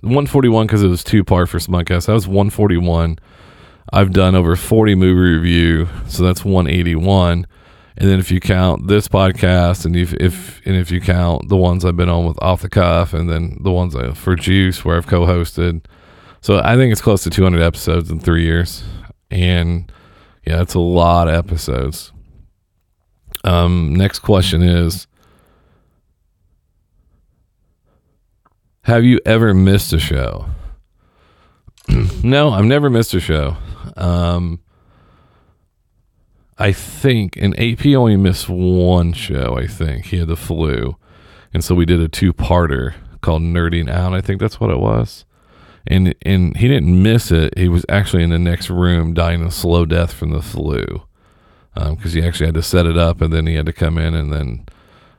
[0.00, 2.06] 141 because it was two part for Smutcast.
[2.06, 3.18] That was 141.
[3.92, 7.46] I've done over 40 movie review, so that's 181.
[7.96, 11.56] And then if you count this podcast, and if, if and if you count the
[11.56, 14.84] ones I've been on with off the cuff, and then the ones I, for Juice
[14.84, 15.84] where I've co-hosted,
[16.40, 18.82] so I think it's close to 200 episodes in three years,
[19.30, 19.92] and
[20.46, 22.12] yeah, that's a lot of episodes.
[23.44, 25.06] Um, next question is,
[28.84, 30.46] have you ever missed a show?
[32.22, 33.56] no, I've never missed a show.
[33.96, 34.61] Um,
[36.62, 39.56] I think, and AP only missed one show.
[39.58, 40.96] I think he had the flu,
[41.52, 45.24] and so we did a two-parter called "Nerding Out." I think that's what it was
[45.86, 47.56] and and he didn't miss it.
[47.58, 51.02] He was actually in the next room dying a slow death from the flu
[51.74, 53.98] because um, he actually had to set it up and then he had to come
[53.98, 54.66] in and then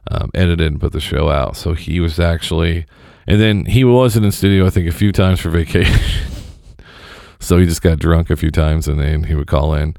[0.10, 1.56] um, edit it and put the show out.
[1.56, 2.86] So he was actually,
[3.26, 6.28] and then he was in the studio I think a few times for vacation.
[7.40, 9.96] so he just got drunk a few times and then he would call in.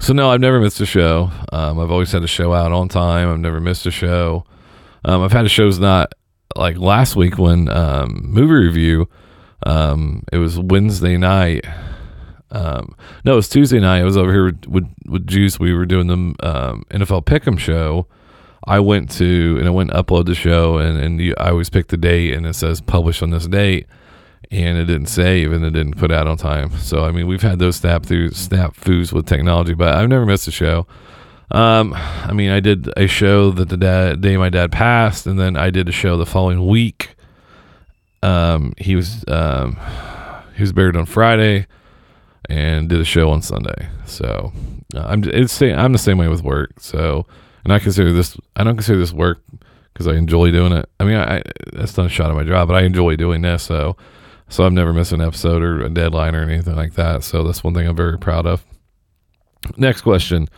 [0.00, 1.30] So no, I've never missed a show.
[1.52, 3.28] Um, I've always had a show out on time.
[3.28, 4.44] I've never missed a show.
[5.04, 6.12] Um, I've had a shows not
[6.54, 9.08] like last week when um, movie review
[9.64, 11.64] um, it was Wednesday night.
[12.50, 14.00] Um, no, it was Tuesday night.
[14.00, 15.58] I was over here with, with, Juice.
[15.58, 18.06] We were doing the um, NFL Pick'em show.
[18.64, 21.70] I went to and I went and upload the show, and and you, I always
[21.70, 23.86] pick the date, and it says publish on this date,
[24.50, 26.70] and it didn't save, and it didn't put out on time.
[26.78, 30.26] So I mean, we've had those snap through snap foods with technology, but I've never
[30.26, 30.86] missed a show.
[31.50, 35.38] Um, I mean, I did a show that the dad, day my dad passed, and
[35.38, 37.16] then I did a show the following week
[38.22, 39.78] um, he was um,
[40.54, 41.66] he was buried on Friday
[42.48, 43.88] and did a show on Sunday.
[44.06, 44.52] So
[44.94, 46.80] uh, I'm it's I'm the same way with work.
[46.80, 47.26] So
[47.64, 49.40] and I consider this I don't consider this work
[49.92, 50.88] because I enjoy doing it.
[50.98, 53.42] I mean, I, I that's not a shot at my job, but I enjoy doing
[53.42, 53.62] this.
[53.62, 53.96] So
[54.48, 57.24] so I've never missed an episode or a deadline or anything like that.
[57.24, 58.64] So that's one thing I'm very proud of.
[59.76, 60.48] Next question.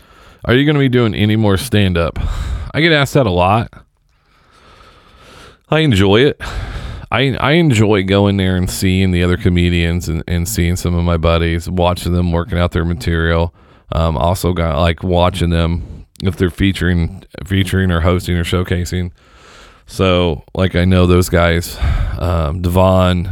[0.44, 2.18] Are you going to be doing any more stand up?
[2.74, 3.72] I get asked that a lot.
[5.70, 6.40] I enjoy it.
[7.10, 11.04] I I enjoy going there and seeing the other comedians and, and seeing some of
[11.04, 13.54] my buddies, watching them working out their material.
[13.92, 19.12] Um, also got like watching them if they're featuring featuring or hosting or showcasing.
[19.86, 21.78] So like I know those guys,
[22.18, 23.30] um, Devon,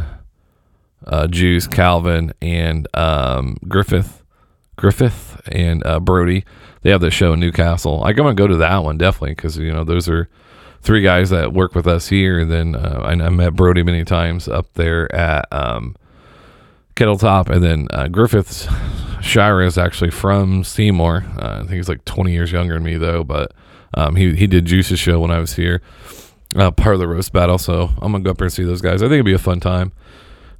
[1.07, 4.23] uh, Juice, Calvin, and um, Griffith,
[4.75, 6.45] Griffith, and uh, Brody.
[6.81, 8.03] They have the show in Newcastle.
[8.03, 10.29] I'm gonna go to that one definitely because you know those are
[10.81, 12.39] three guys that work with us here.
[12.39, 15.95] And then uh, I, I, met Brody many times up there at um,
[16.95, 17.49] Kettle Top.
[17.49, 18.67] And then uh, Griffiths
[19.21, 21.25] Shira is actually from Seymour.
[21.37, 23.23] Uh, I think he's like 20 years younger than me, though.
[23.23, 23.51] But
[23.93, 25.81] um, he, he did Juice's show when I was here,
[26.55, 27.57] uh, part of the roast battle.
[27.57, 29.01] So I'm to go up there and see those guys.
[29.01, 29.91] I think it'd be a fun time.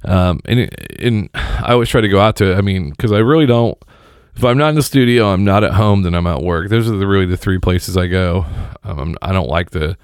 [0.04, 2.58] Um, and, and I always try to go out to it.
[2.58, 3.76] I mean, because I really don't
[4.38, 6.68] if I'm not in the studio, I'm not at home, then I'm at work.
[6.68, 8.46] Those are the, really the three places I go.
[8.84, 9.96] Um, I don't like to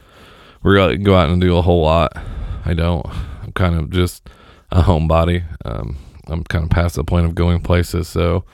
[0.65, 2.17] we go out and do a whole lot.
[2.65, 3.07] I don't.
[3.43, 4.29] I'm kind of just
[4.73, 5.45] a homebody.
[5.65, 8.45] Um, I'm kind of past the point of going places, so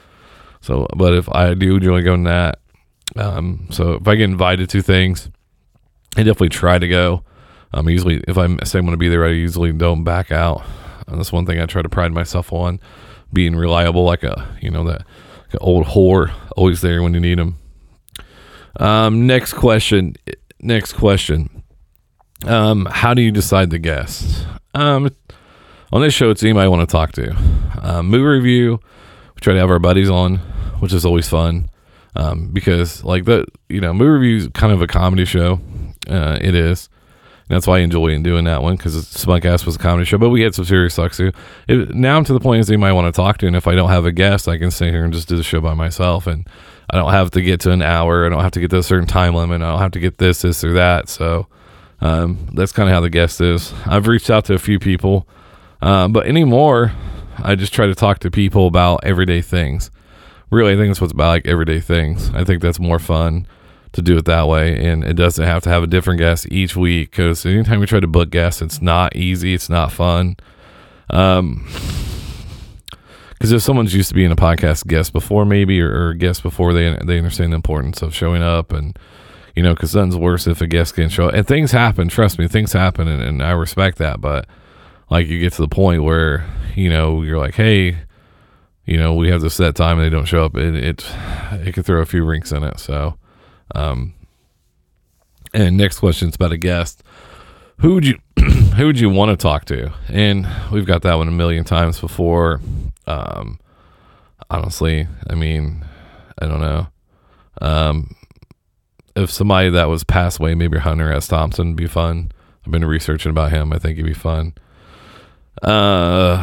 [0.59, 0.85] so.
[0.95, 2.59] But if I do enjoy going that,
[3.15, 5.29] um, so if I get invited to things,
[6.17, 7.23] I definitely try to go.
[7.73, 10.61] Um, usually if I say I'm going to be there, I usually don't back out.
[11.07, 12.79] And that's one thing I try to pride myself on,
[13.33, 15.05] being reliable, like a you know that
[15.59, 17.57] old whore, always there when you need them.
[18.79, 20.15] Um, next question.
[20.61, 21.63] Next question.
[22.45, 24.45] Um, how do you decide the guests?
[24.73, 25.09] Um,
[25.91, 27.35] on this show, it's anybody I want to talk to.
[27.81, 28.79] Um, movie review.
[29.35, 30.37] We try to have our buddies on,
[30.79, 31.69] which is always fun.
[32.15, 35.59] Um, because like the you know movie review is kind of a comedy show.
[36.09, 36.89] Uh, it is.
[37.51, 40.41] That's why I enjoy doing that one because Smutcast was a comedy show, but we
[40.41, 41.33] had some serious talks too.
[41.67, 43.75] It, now I'm to the point is might want to talk to, and if I
[43.75, 46.27] don't have a guest, I can sit here and just do the show by myself,
[46.27, 46.47] and
[46.89, 48.25] I don't have to get to an hour.
[48.25, 49.61] I don't have to get to a certain time limit.
[49.61, 51.09] I don't have to get this, this, or that.
[51.09, 51.47] So
[51.99, 53.73] um, that's kind of how the guest is.
[53.85, 55.27] I've reached out to a few people,
[55.81, 56.93] uh, but anymore,
[57.37, 59.91] I just try to talk to people about everyday things.
[60.51, 62.29] Really, I think that's what's about like everyday things.
[62.33, 63.45] I think that's more fun
[63.93, 64.83] to do it that way.
[64.85, 67.99] And it doesn't have to have a different guest each week because anytime we try
[67.99, 69.53] to book guests, it's not easy.
[69.53, 70.37] It's not fun.
[71.09, 71.67] Um,
[73.33, 76.73] because if someone's used to being a podcast guest before, maybe or, or guest before
[76.73, 78.95] they they understand the importance of showing up, and
[79.55, 81.33] you know, because nothing's worse if a guest can't show up.
[81.33, 82.07] And things happen.
[82.07, 84.21] Trust me, things happen, and, and I respect that.
[84.21, 84.47] But
[85.09, 87.97] like, you get to the point where you know you're like, hey,
[88.85, 90.55] you know, we have this set time and they don't show up.
[90.55, 91.05] It it
[91.53, 92.79] it can throw a few rinks in it.
[92.79, 93.17] So
[93.75, 94.13] um,
[95.53, 97.03] and next question is about a guest.
[97.79, 98.17] Who would you
[98.75, 99.91] who would you want to talk to?
[100.07, 102.61] And we've got that one a million times before.
[103.07, 103.59] Um,
[104.49, 105.85] honestly, I mean,
[106.39, 106.87] I don't know.
[107.61, 108.15] Um,
[109.15, 111.27] if somebody that was passed away, maybe Hunter S.
[111.27, 112.31] Thompson would be fun.
[112.65, 113.73] I've been researching about him.
[113.73, 114.53] I think he'd be fun.
[115.61, 116.37] Uh,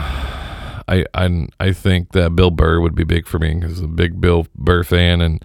[0.86, 3.88] I I I think that Bill Burr would be big for me because I'm a
[3.88, 5.44] big Bill Burr fan, and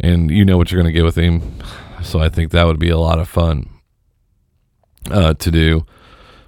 [0.00, 1.42] and you know what you're going to get with him.
[2.02, 3.68] So I think that would be a lot of fun
[5.10, 5.84] uh, to do.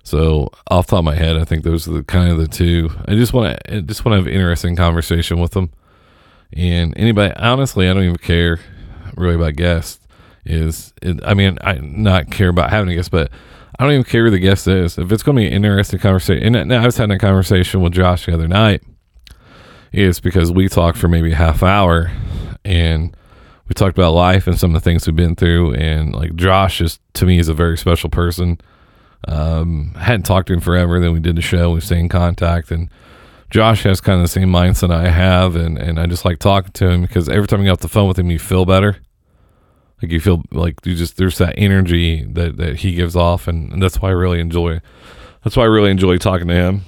[0.03, 2.91] So off top of my head, I think those are the kind of the two.
[3.07, 5.71] I just want to just want to have interesting conversation with them.
[6.53, 8.59] And anybody, honestly, I don't even care
[9.17, 10.01] really about guests.
[10.45, 13.31] Is it, I mean, I not care about having a guest, but
[13.79, 14.99] I don't even care who the guest is.
[14.99, 17.93] If it's going to be an interesting conversation, and I was having a conversation with
[17.93, 18.83] Josh the other night,
[19.93, 22.11] is because we talked for maybe half hour,
[22.65, 23.15] and
[23.71, 25.75] we talked about life and some of the things we've been through.
[25.75, 28.61] And like Josh is to me is a very special person.
[29.29, 30.99] Um, I hadn't talked to him forever.
[30.99, 31.71] Then we did the show.
[31.71, 32.91] We stayed in contact, and
[33.49, 36.73] Josh has kind of the same mindset I have, and and I just like talking
[36.73, 38.97] to him because every time you get off the phone with him, you feel better.
[40.03, 43.73] Like you feel like you just there's that energy that that he gives off, and,
[43.73, 44.81] and that's why I really enjoy.
[45.45, 46.81] That's why I really enjoy talking to him.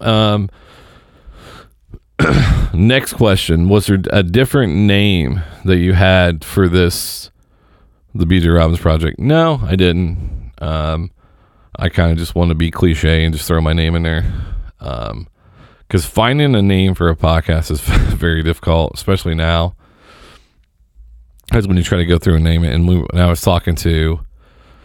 [0.00, 0.50] Um,
[2.74, 3.68] next question.
[3.68, 7.30] Was there a different name that you had for this
[8.14, 9.18] the bj robbins project?
[9.18, 10.52] No i didn't.
[10.58, 11.10] Um,
[11.76, 14.32] i kind of just want to be cliche and just throw my name in there.
[14.78, 17.80] Because um, finding a name for a podcast is
[18.16, 19.74] very difficult especially now.
[21.52, 23.40] As when you try to go through and name it and, we, and i was
[23.40, 24.20] talking to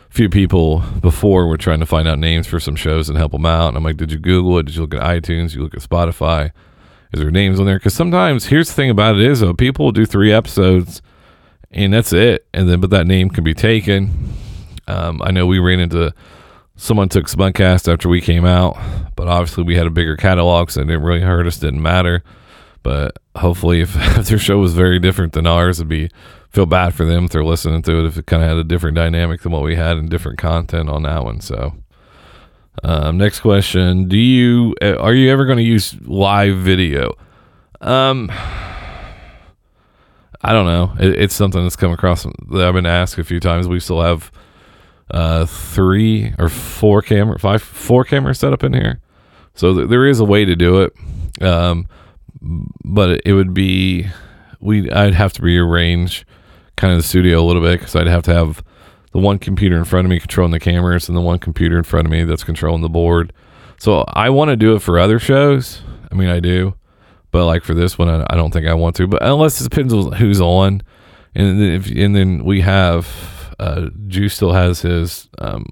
[0.10, 3.32] a few people before we're trying to find out names for some shows and help
[3.32, 4.65] them out and i'm like did you google it?
[4.65, 5.50] Did you look at itunes?
[5.50, 6.52] Did you look at spotify
[7.13, 7.78] is there names on there?
[7.78, 11.02] Because sometimes here's the thing about it is though people will do three episodes
[11.72, 14.34] and that's it, and then but that name can be taken.
[14.88, 16.13] Um, I know we ran into
[16.76, 18.78] someone took Smutcast after we came out,
[19.15, 21.58] but obviously we had a bigger catalog, so it didn't really hurt us.
[21.58, 22.24] Didn't matter.
[22.84, 26.10] But hopefully, if, if their show was very different than ours, it'd be
[26.50, 28.63] feel bad for them if they're listening to it if it kind of had a
[28.63, 31.41] different dynamic than what we had and different content on that one.
[31.41, 31.76] So
[32.83, 37.13] um, next question: Do you uh, are you ever going to use live video?
[37.81, 38.31] Um,
[40.41, 40.93] I don't know.
[40.99, 43.67] It, it's something that's come across that I've been asked a few times.
[43.67, 44.31] We still have
[45.11, 48.99] uh, three or four camera, five, four cameras set up in here,
[49.55, 50.93] so th- there is a way to do it.
[51.41, 51.88] Um,
[52.84, 54.07] but it would be
[54.59, 56.25] we I'd have to rearrange
[56.75, 58.63] kind of the studio a little bit because I'd have to have
[59.18, 61.84] the one computer in front of me controlling the cameras and the one computer in
[61.84, 63.34] front of me that's controlling the board.
[63.80, 65.82] So I want to do it for other shows.
[66.11, 66.76] I mean, I do,
[67.32, 69.07] but like for this one, I, I don't think I want to.
[69.07, 70.84] But unless it depends on who's on,
[71.34, 73.07] and then if, and then we have
[73.57, 75.65] uh, Juice still has his um,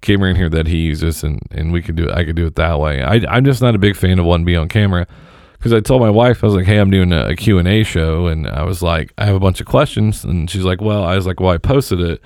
[0.00, 2.12] camera in here that he uses, and and we could do it.
[2.12, 3.02] I could do it that way.
[3.02, 5.08] I I'm just not a big fan of one being on camera
[5.54, 7.66] because I told my wife I was like, "Hey, I'm doing a, a Q and
[7.66, 10.80] A show," and I was like, "I have a bunch of questions," and she's like,
[10.80, 12.22] "Well," I was like, "Well, I posted it."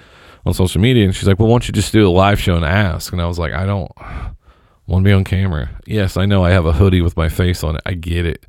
[0.47, 2.57] On social media and she's like well why don't you just do a live show
[2.57, 3.91] and ask and i was like i don't
[4.89, 5.69] Want to be on camera?
[5.87, 6.43] Yes, I know.
[6.43, 7.83] I have a hoodie with my face on it.
[7.85, 8.47] I get it.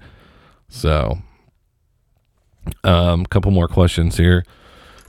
[0.69, 1.17] So,
[2.85, 4.45] um, couple more questions here,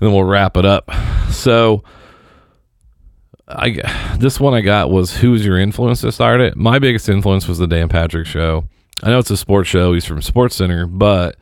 [0.01, 0.91] then we'll wrap it up.
[1.31, 1.85] So,
[3.47, 3.71] I
[4.19, 6.57] this one I got was who was your influence to start it?
[6.57, 8.65] My biggest influence was the Dan Patrick Show.
[9.05, 9.95] I know it's a sports show.
[9.95, 11.37] He's from Sports Center, but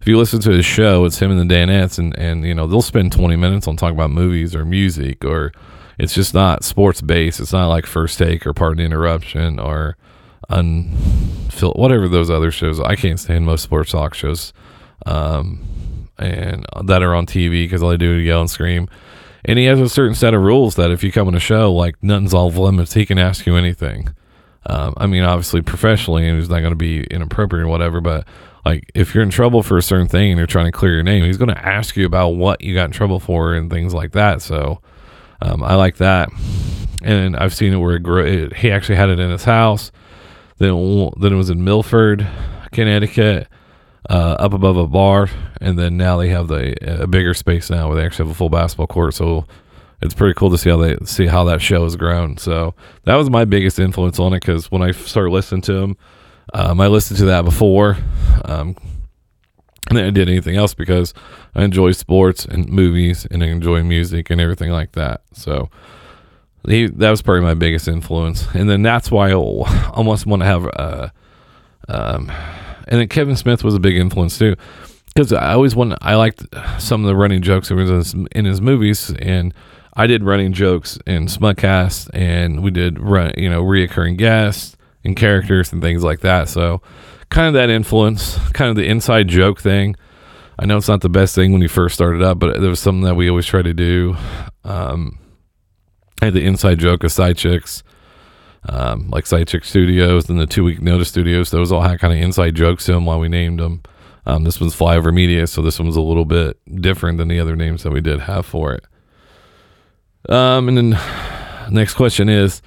[0.00, 2.66] if you listen to his show, it's him and the Danettes, and and you know
[2.66, 5.52] they'll spend twenty minutes on talking about movies or music, or
[5.98, 7.40] it's just not sports based.
[7.40, 9.96] It's not like First Take or Pardon the Interruption or
[10.48, 12.80] Unfil whatever those other shows.
[12.80, 14.54] I can't stand most sports talk shows,
[15.04, 18.88] um, and that are on TV because all they do is yell and scream.
[19.44, 21.72] And he has a certain set of rules that if you come on a show,
[21.72, 22.94] like nothing's off limits.
[22.94, 24.14] He can ask you anything.
[24.66, 28.00] Um, I mean, obviously professionally, and he's not going to be inappropriate or whatever.
[28.00, 28.26] But
[28.64, 31.02] like, if you're in trouble for a certain thing and you're trying to clear your
[31.02, 33.94] name, he's going to ask you about what you got in trouble for and things
[33.94, 34.42] like that.
[34.42, 34.80] So
[35.40, 36.28] um, I like that.
[37.02, 39.90] And I've seen it where it grew, it, he actually had it in his house.
[40.58, 42.26] Then then it was in Milford,
[42.70, 43.48] Connecticut,
[44.10, 45.28] uh, up above a bar,
[45.60, 48.38] and then now they have the a bigger space now where they actually have a
[48.38, 49.14] full basketball court.
[49.14, 49.46] So
[50.02, 52.36] it's pretty cool to see how they see how that show has grown.
[52.36, 55.96] So that was my biggest influence on it because when I started listening to him,
[56.54, 57.96] um, I listened to that before,
[58.44, 58.76] um,
[59.88, 61.14] and I did anything else because
[61.54, 65.22] I enjoy sports and movies and I enjoy music and everything like that.
[65.32, 65.70] So
[66.66, 70.46] he that was probably my biggest influence, and then that's why I almost want to
[70.46, 70.66] have.
[70.66, 71.08] Uh,
[71.88, 72.30] um,
[72.86, 74.56] and then Kevin Smith was a big influence too
[75.06, 76.44] because I always want I liked
[76.78, 79.54] some of the running jokes in his, in his movies and
[79.94, 85.16] I did running jokes in Smutcast, and we did run, you know, reoccurring guests and
[85.16, 86.48] characters and things like that.
[86.48, 86.82] So,
[87.30, 89.96] kind of that influence, kind of the inside joke thing.
[90.58, 92.80] I know it's not the best thing when you first started up, but it was
[92.80, 94.16] something that we always try to do.
[94.62, 95.18] Um,
[96.20, 97.82] I had the inside joke of Side Chicks,
[98.68, 101.50] um, like Side Chick Studios and the Two Week Notice Studios.
[101.50, 103.82] Those all had kind of inside jokes to them while we named them.
[104.26, 107.40] Um, this one's Flyover Media, so this one was a little bit different than the
[107.40, 108.84] other names that we did have for it.
[110.28, 112.60] Um, and then next question is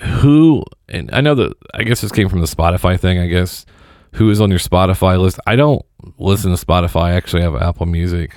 [0.00, 3.64] who, and I know that I guess this came from the Spotify thing, I guess.
[4.14, 5.40] Who is on your Spotify list?
[5.46, 5.84] I don't
[6.18, 7.02] listen to Spotify.
[7.02, 8.32] I actually have Apple Music.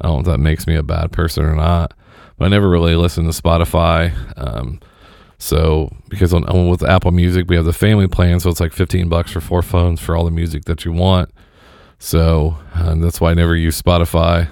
[0.00, 1.94] I don't know if that makes me a bad person or not,
[2.36, 4.12] but I never really listen to Spotify.
[4.36, 4.80] Um,
[5.38, 8.72] so because on, on, with Apple Music we have the family plan, so it's like
[8.72, 11.30] fifteen bucks for four phones for all the music that you want.
[12.00, 14.48] So um, that's why I never use Spotify.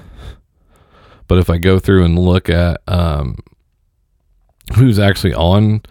[1.29, 3.39] But if I go through and look at um,
[4.77, 5.83] who's actually on,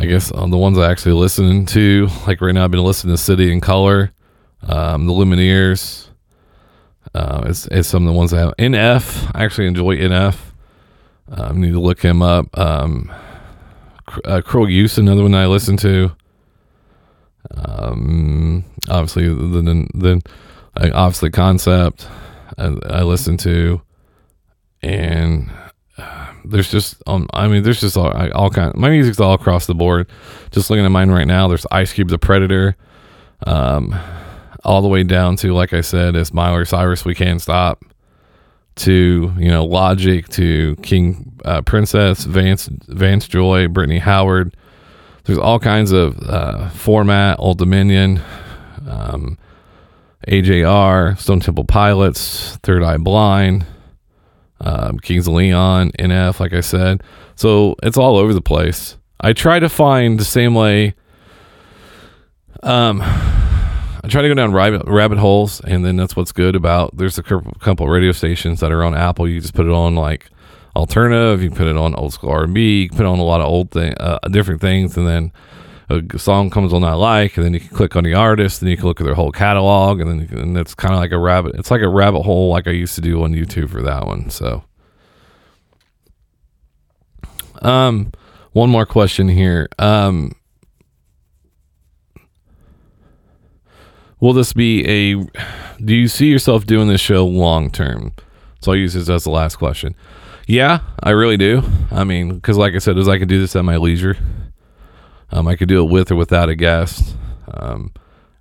[0.00, 3.16] I guess on the ones I actually listen to, like right now, I've been listening
[3.16, 4.12] to City and Colour,
[4.62, 6.06] um, the Lumineers.
[7.12, 8.54] Uh, it's, it's some of the ones I have.
[8.58, 10.38] NF, I actually enjoy NF.
[11.30, 12.56] Um, need to look him up.
[12.56, 13.12] Um,
[14.24, 16.12] uh, Cruel Use, another one I listen to.
[17.56, 20.22] Um, obviously, then then
[20.76, 22.06] obviously Concept,
[22.56, 23.82] I, I listen to
[24.80, 25.67] and uh,
[26.48, 29.74] there's just um, I mean there's just all, all kind my music's all across the
[29.74, 30.08] board.
[30.50, 32.76] Just looking at mine right now, there's Ice Cube the Predator,
[33.46, 33.94] um,
[34.64, 37.84] all the way down to like I said, it's Miley Cyrus We Can't Stop,
[38.76, 44.56] to you know Logic to King uh, Princess Vance Vance Joy Brittany Howard.
[45.24, 48.22] There's all kinds of uh, format, Old Dominion,
[48.88, 49.36] um,
[50.26, 53.66] AJR, Stone Temple Pilots, Third Eye Blind
[54.60, 57.02] um, Kings of Leon, NF, like I said.
[57.36, 58.96] So it's all over the place.
[59.20, 60.94] I try to find the same way.
[62.62, 66.96] Um, I try to go down rabbit, rabbit holes, and then that's what's good about.
[66.96, 69.28] There's a couple radio stations that are on Apple.
[69.28, 70.30] You just put it on like
[70.76, 71.42] alternative.
[71.42, 72.82] You put it on old school R&B.
[72.84, 75.32] You put on a lot of old thing, uh, different things, and then
[75.90, 78.70] a song comes on I like, and then you can click on the artist, and
[78.70, 81.12] you can look at their whole catalog, and then can, and it's kind of like
[81.12, 81.54] a rabbit.
[81.54, 84.28] It's like a rabbit hole, like I used to do on YouTube for that one.
[84.28, 84.64] So,
[87.62, 88.12] um,
[88.52, 89.68] one more question here.
[89.78, 90.32] Um,
[94.20, 95.14] will this be a?
[95.82, 98.12] Do you see yourself doing this show long term?
[98.60, 99.94] So I'll use this as the last question.
[100.46, 101.62] Yeah, I really do.
[101.90, 104.16] I mean, because like I said, as I can do this at my leisure.
[105.30, 107.16] Um, I could do it with or without a guest.
[107.52, 107.92] Um,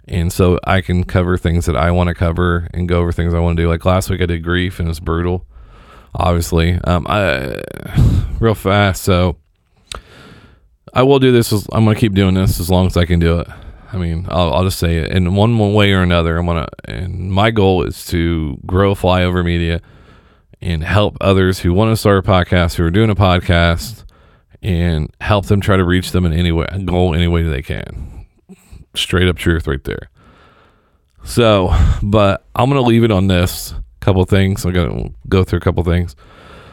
[0.08, 3.34] and so I can cover things that I want to cover and go over things
[3.34, 3.70] I want to do.
[3.70, 5.46] Like last week, I did grief and it's brutal,
[6.16, 6.80] obviously.
[6.84, 7.62] Um, I
[8.40, 9.04] real fast.
[9.04, 9.38] So
[10.94, 11.52] I will do this.
[11.52, 13.48] I'm going to keep doing this as long as I can do it.
[13.92, 16.38] I mean, I'll, I'll just say it in one way or another.
[16.38, 19.82] I'm gonna, and my goal is to grow flyover media
[20.62, 24.04] and help others who want to start a podcast, who are doing a podcast,
[24.68, 28.26] and help them try to reach them in any way, goal any way they can.
[28.96, 30.10] Straight up truth right there.
[31.24, 34.66] So, but I'm going to leave it on this couple things.
[34.66, 36.18] I'm going to go through a couple things.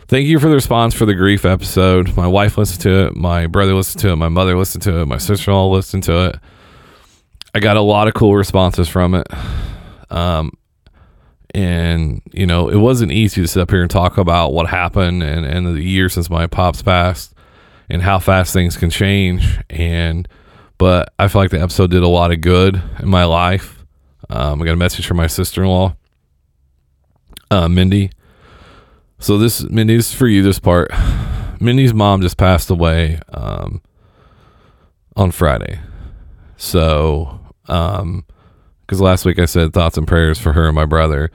[0.09, 2.17] Thank you for the response for the grief episode.
[2.17, 3.17] My wife listened to it.
[3.17, 4.17] My brother listened to it.
[4.17, 5.07] My mother listened to it.
[5.07, 6.37] My sister in law listened to it.
[7.55, 9.29] I got a lot of cool responses from it.
[10.11, 10.51] Um,
[11.55, 15.23] and you know it wasn't easy to sit up here and talk about what happened
[15.23, 17.34] and, and the year since my pops passed
[17.89, 19.61] and how fast things can change.
[19.71, 20.29] And
[20.79, 23.85] but i feel like the episode did a lot of good in my life.
[24.31, 25.95] Um, i got a message from my sister-in-law
[27.51, 28.11] uh, mindy.
[29.19, 30.91] So this mindy's for you this part.
[31.61, 33.81] Mindy's mom just passed away um,
[35.17, 35.81] on friday.
[36.57, 38.25] So um
[38.83, 41.31] because last week i said thoughts and prayers for her and my brother.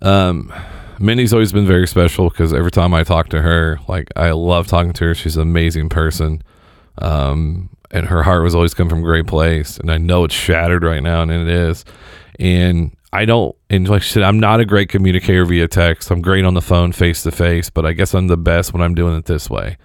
[0.00, 0.52] Um,
[1.00, 4.66] Mindy's always been very special because every time I talk to her, like I love
[4.66, 5.14] talking to her.
[5.14, 6.42] She's an amazing person.
[6.98, 9.78] Um, and her heart was always come from a great place.
[9.78, 11.84] And I know it's shattered right now, and it is.
[12.38, 16.10] And I don't, and like she said, I'm not a great communicator via text.
[16.10, 18.82] I'm great on the phone, face to face, but I guess I'm the best when
[18.82, 19.78] I'm doing it this way.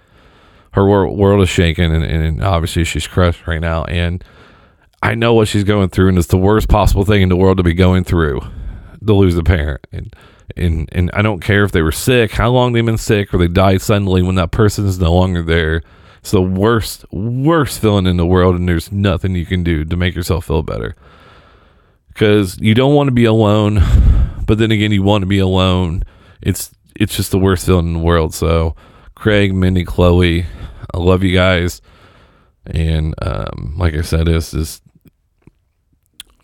[0.72, 3.84] Her wor- world is shaking, and, and obviously she's crushed right now.
[3.84, 4.22] And
[5.02, 7.56] I know what she's going through, and it's the worst possible thing in the world
[7.58, 8.40] to be going through
[9.06, 9.86] to lose a parent.
[9.92, 10.14] And,
[10.56, 13.38] and, and I don't care if they were sick, how long they've been sick, or
[13.38, 15.82] they died suddenly when that person is no longer there.
[16.20, 19.96] It's the worst, worst feeling in the world, and there's nothing you can do to
[19.96, 20.96] make yourself feel better.
[22.08, 23.80] Because you don't want to be alone,
[24.46, 26.04] but then again, you want to be alone.
[26.40, 28.32] It's it's just the worst feeling in the world.
[28.32, 28.76] So,
[29.16, 30.46] Craig, Mindy, Chloe,
[30.94, 31.82] I love you guys,
[32.66, 34.80] and um, like I said, this is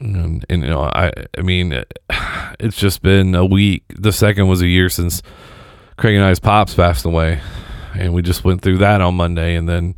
[0.00, 1.72] and, and, you know i i mean
[2.60, 3.84] it's just been a week.
[3.88, 5.22] The second was a year since
[5.96, 7.40] craig and i's pops passed away.
[7.94, 9.96] And we just went through that on monday and then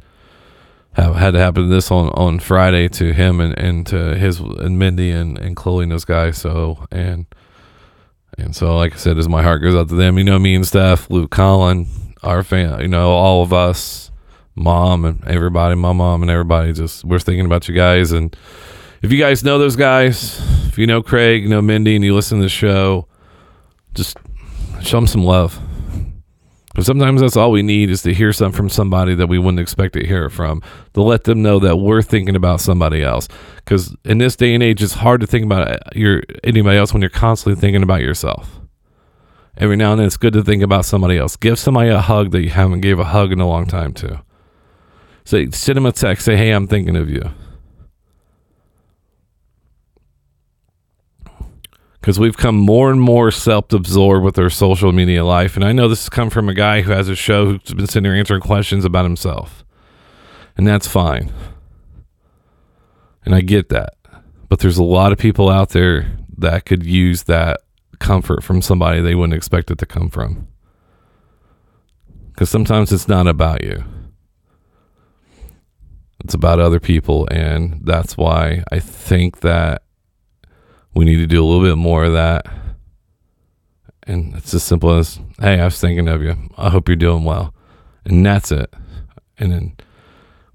[0.94, 4.78] have, had to happen this on on friday to him and, and to his and
[4.78, 6.38] mindy and, and chloe and those guys.
[6.38, 7.26] So and
[8.38, 10.55] and so like i said as my heart goes out to them you know me
[10.55, 11.86] and steph luke colin
[12.22, 14.11] our fan you know all of us
[14.55, 18.34] mom and everybody my mom and everybody just we're thinking about you guys and
[19.03, 22.14] if you guys know those guys, if you know Craig, you know Mindy, and you
[22.14, 23.07] listen to the show,
[23.94, 24.16] just
[24.80, 25.61] show them some love.
[26.72, 29.61] Because sometimes that's all we need is to hear something from somebody that we wouldn't
[29.61, 30.62] expect to hear it from,
[30.94, 33.28] to let them know that we're thinking about somebody else.
[33.57, 36.94] Because in this day and age, it's hard to think about uh, your anybody else
[36.94, 38.61] when you're constantly thinking about yourself.
[39.59, 41.36] Every now and then, it's good to think about somebody else.
[41.36, 44.22] Give somebody a hug that you haven't gave a hug in a long time to.
[45.24, 46.24] Say, send them a text.
[46.24, 47.30] Say, hey, I'm thinking of you.
[52.03, 55.55] Because we've come more and more self-absorbed with our social media life.
[55.55, 57.86] And I know this has come from a guy who has a show who's been
[57.86, 59.64] sitting there answering questions about himself,
[60.57, 61.32] and that's fine.
[63.24, 63.94] And I get that,
[64.48, 67.61] but there's a lot of people out there that could use that
[68.00, 70.48] comfort from somebody they wouldn't expect it to come from.
[72.32, 73.84] Because sometimes it's not about you.
[76.24, 79.82] It's about other people, and that's why I think that
[80.95, 82.47] we need to do a little bit more of that.
[84.05, 86.36] And it's as simple as, hey, I was thinking of you.
[86.57, 87.55] I hope you're doing well.
[88.05, 88.72] And that's it.
[89.38, 89.76] And then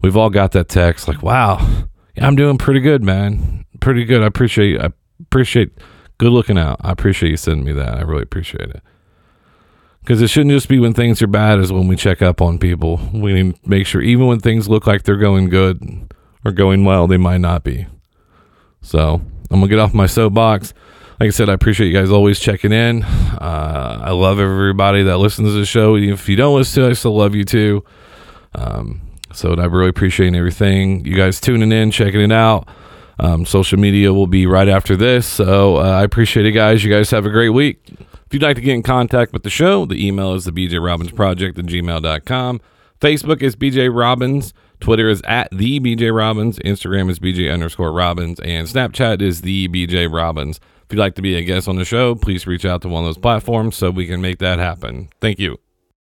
[0.02, 1.86] we've all got that text like, wow,
[2.18, 3.66] I'm doing pretty good, man.
[3.80, 4.22] Pretty good.
[4.22, 4.90] I appreciate I
[5.22, 5.72] appreciate
[6.18, 6.78] good looking out.
[6.82, 7.96] I appreciate you sending me that.
[7.96, 8.82] I really appreciate it.
[10.02, 12.60] Because it shouldn't just be when things are bad, is when we check up on
[12.60, 12.98] people.
[13.14, 16.14] We need to make sure, even when things look like they're going good
[16.46, 17.88] or going well, they might not be.
[18.82, 20.74] So I'm gonna get off my soapbox.
[21.20, 23.04] Like I said, I appreciate you guys always checking in.
[23.04, 25.96] Uh, I love everybody that listens to the show.
[25.96, 27.84] If you don't listen to it, I still love you too.
[28.54, 29.02] Um,
[29.34, 31.06] so I really appreciate everything.
[31.06, 32.68] You guys tuning in, checking it out.
[33.20, 35.26] Um, social media will be right after this.
[35.26, 36.84] So uh, I appreciate it, guys.
[36.84, 37.82] You guys have a great week.
[37.90, 40.84] If you'd like to get in contact with the show, the email is the BJ
[40.84, 42.62] Robbins Project at gmail.com.
[43.00, 44.54] Facebook is BJ Robbins.
[44.80, 46.60] Twitter is at the BJ Robbins.
[46.60, 48.40] Instagram is BJ underscore Robbins.
[48.40, 50.60] And Snapchat is the BJ Robbins.
[50.86, 53.04] If you'd like to be a guest on the show, please reach out to one
[53.04, 55.10] of those platforms so we can make that happen.
[55.20, 55.58] Thank you.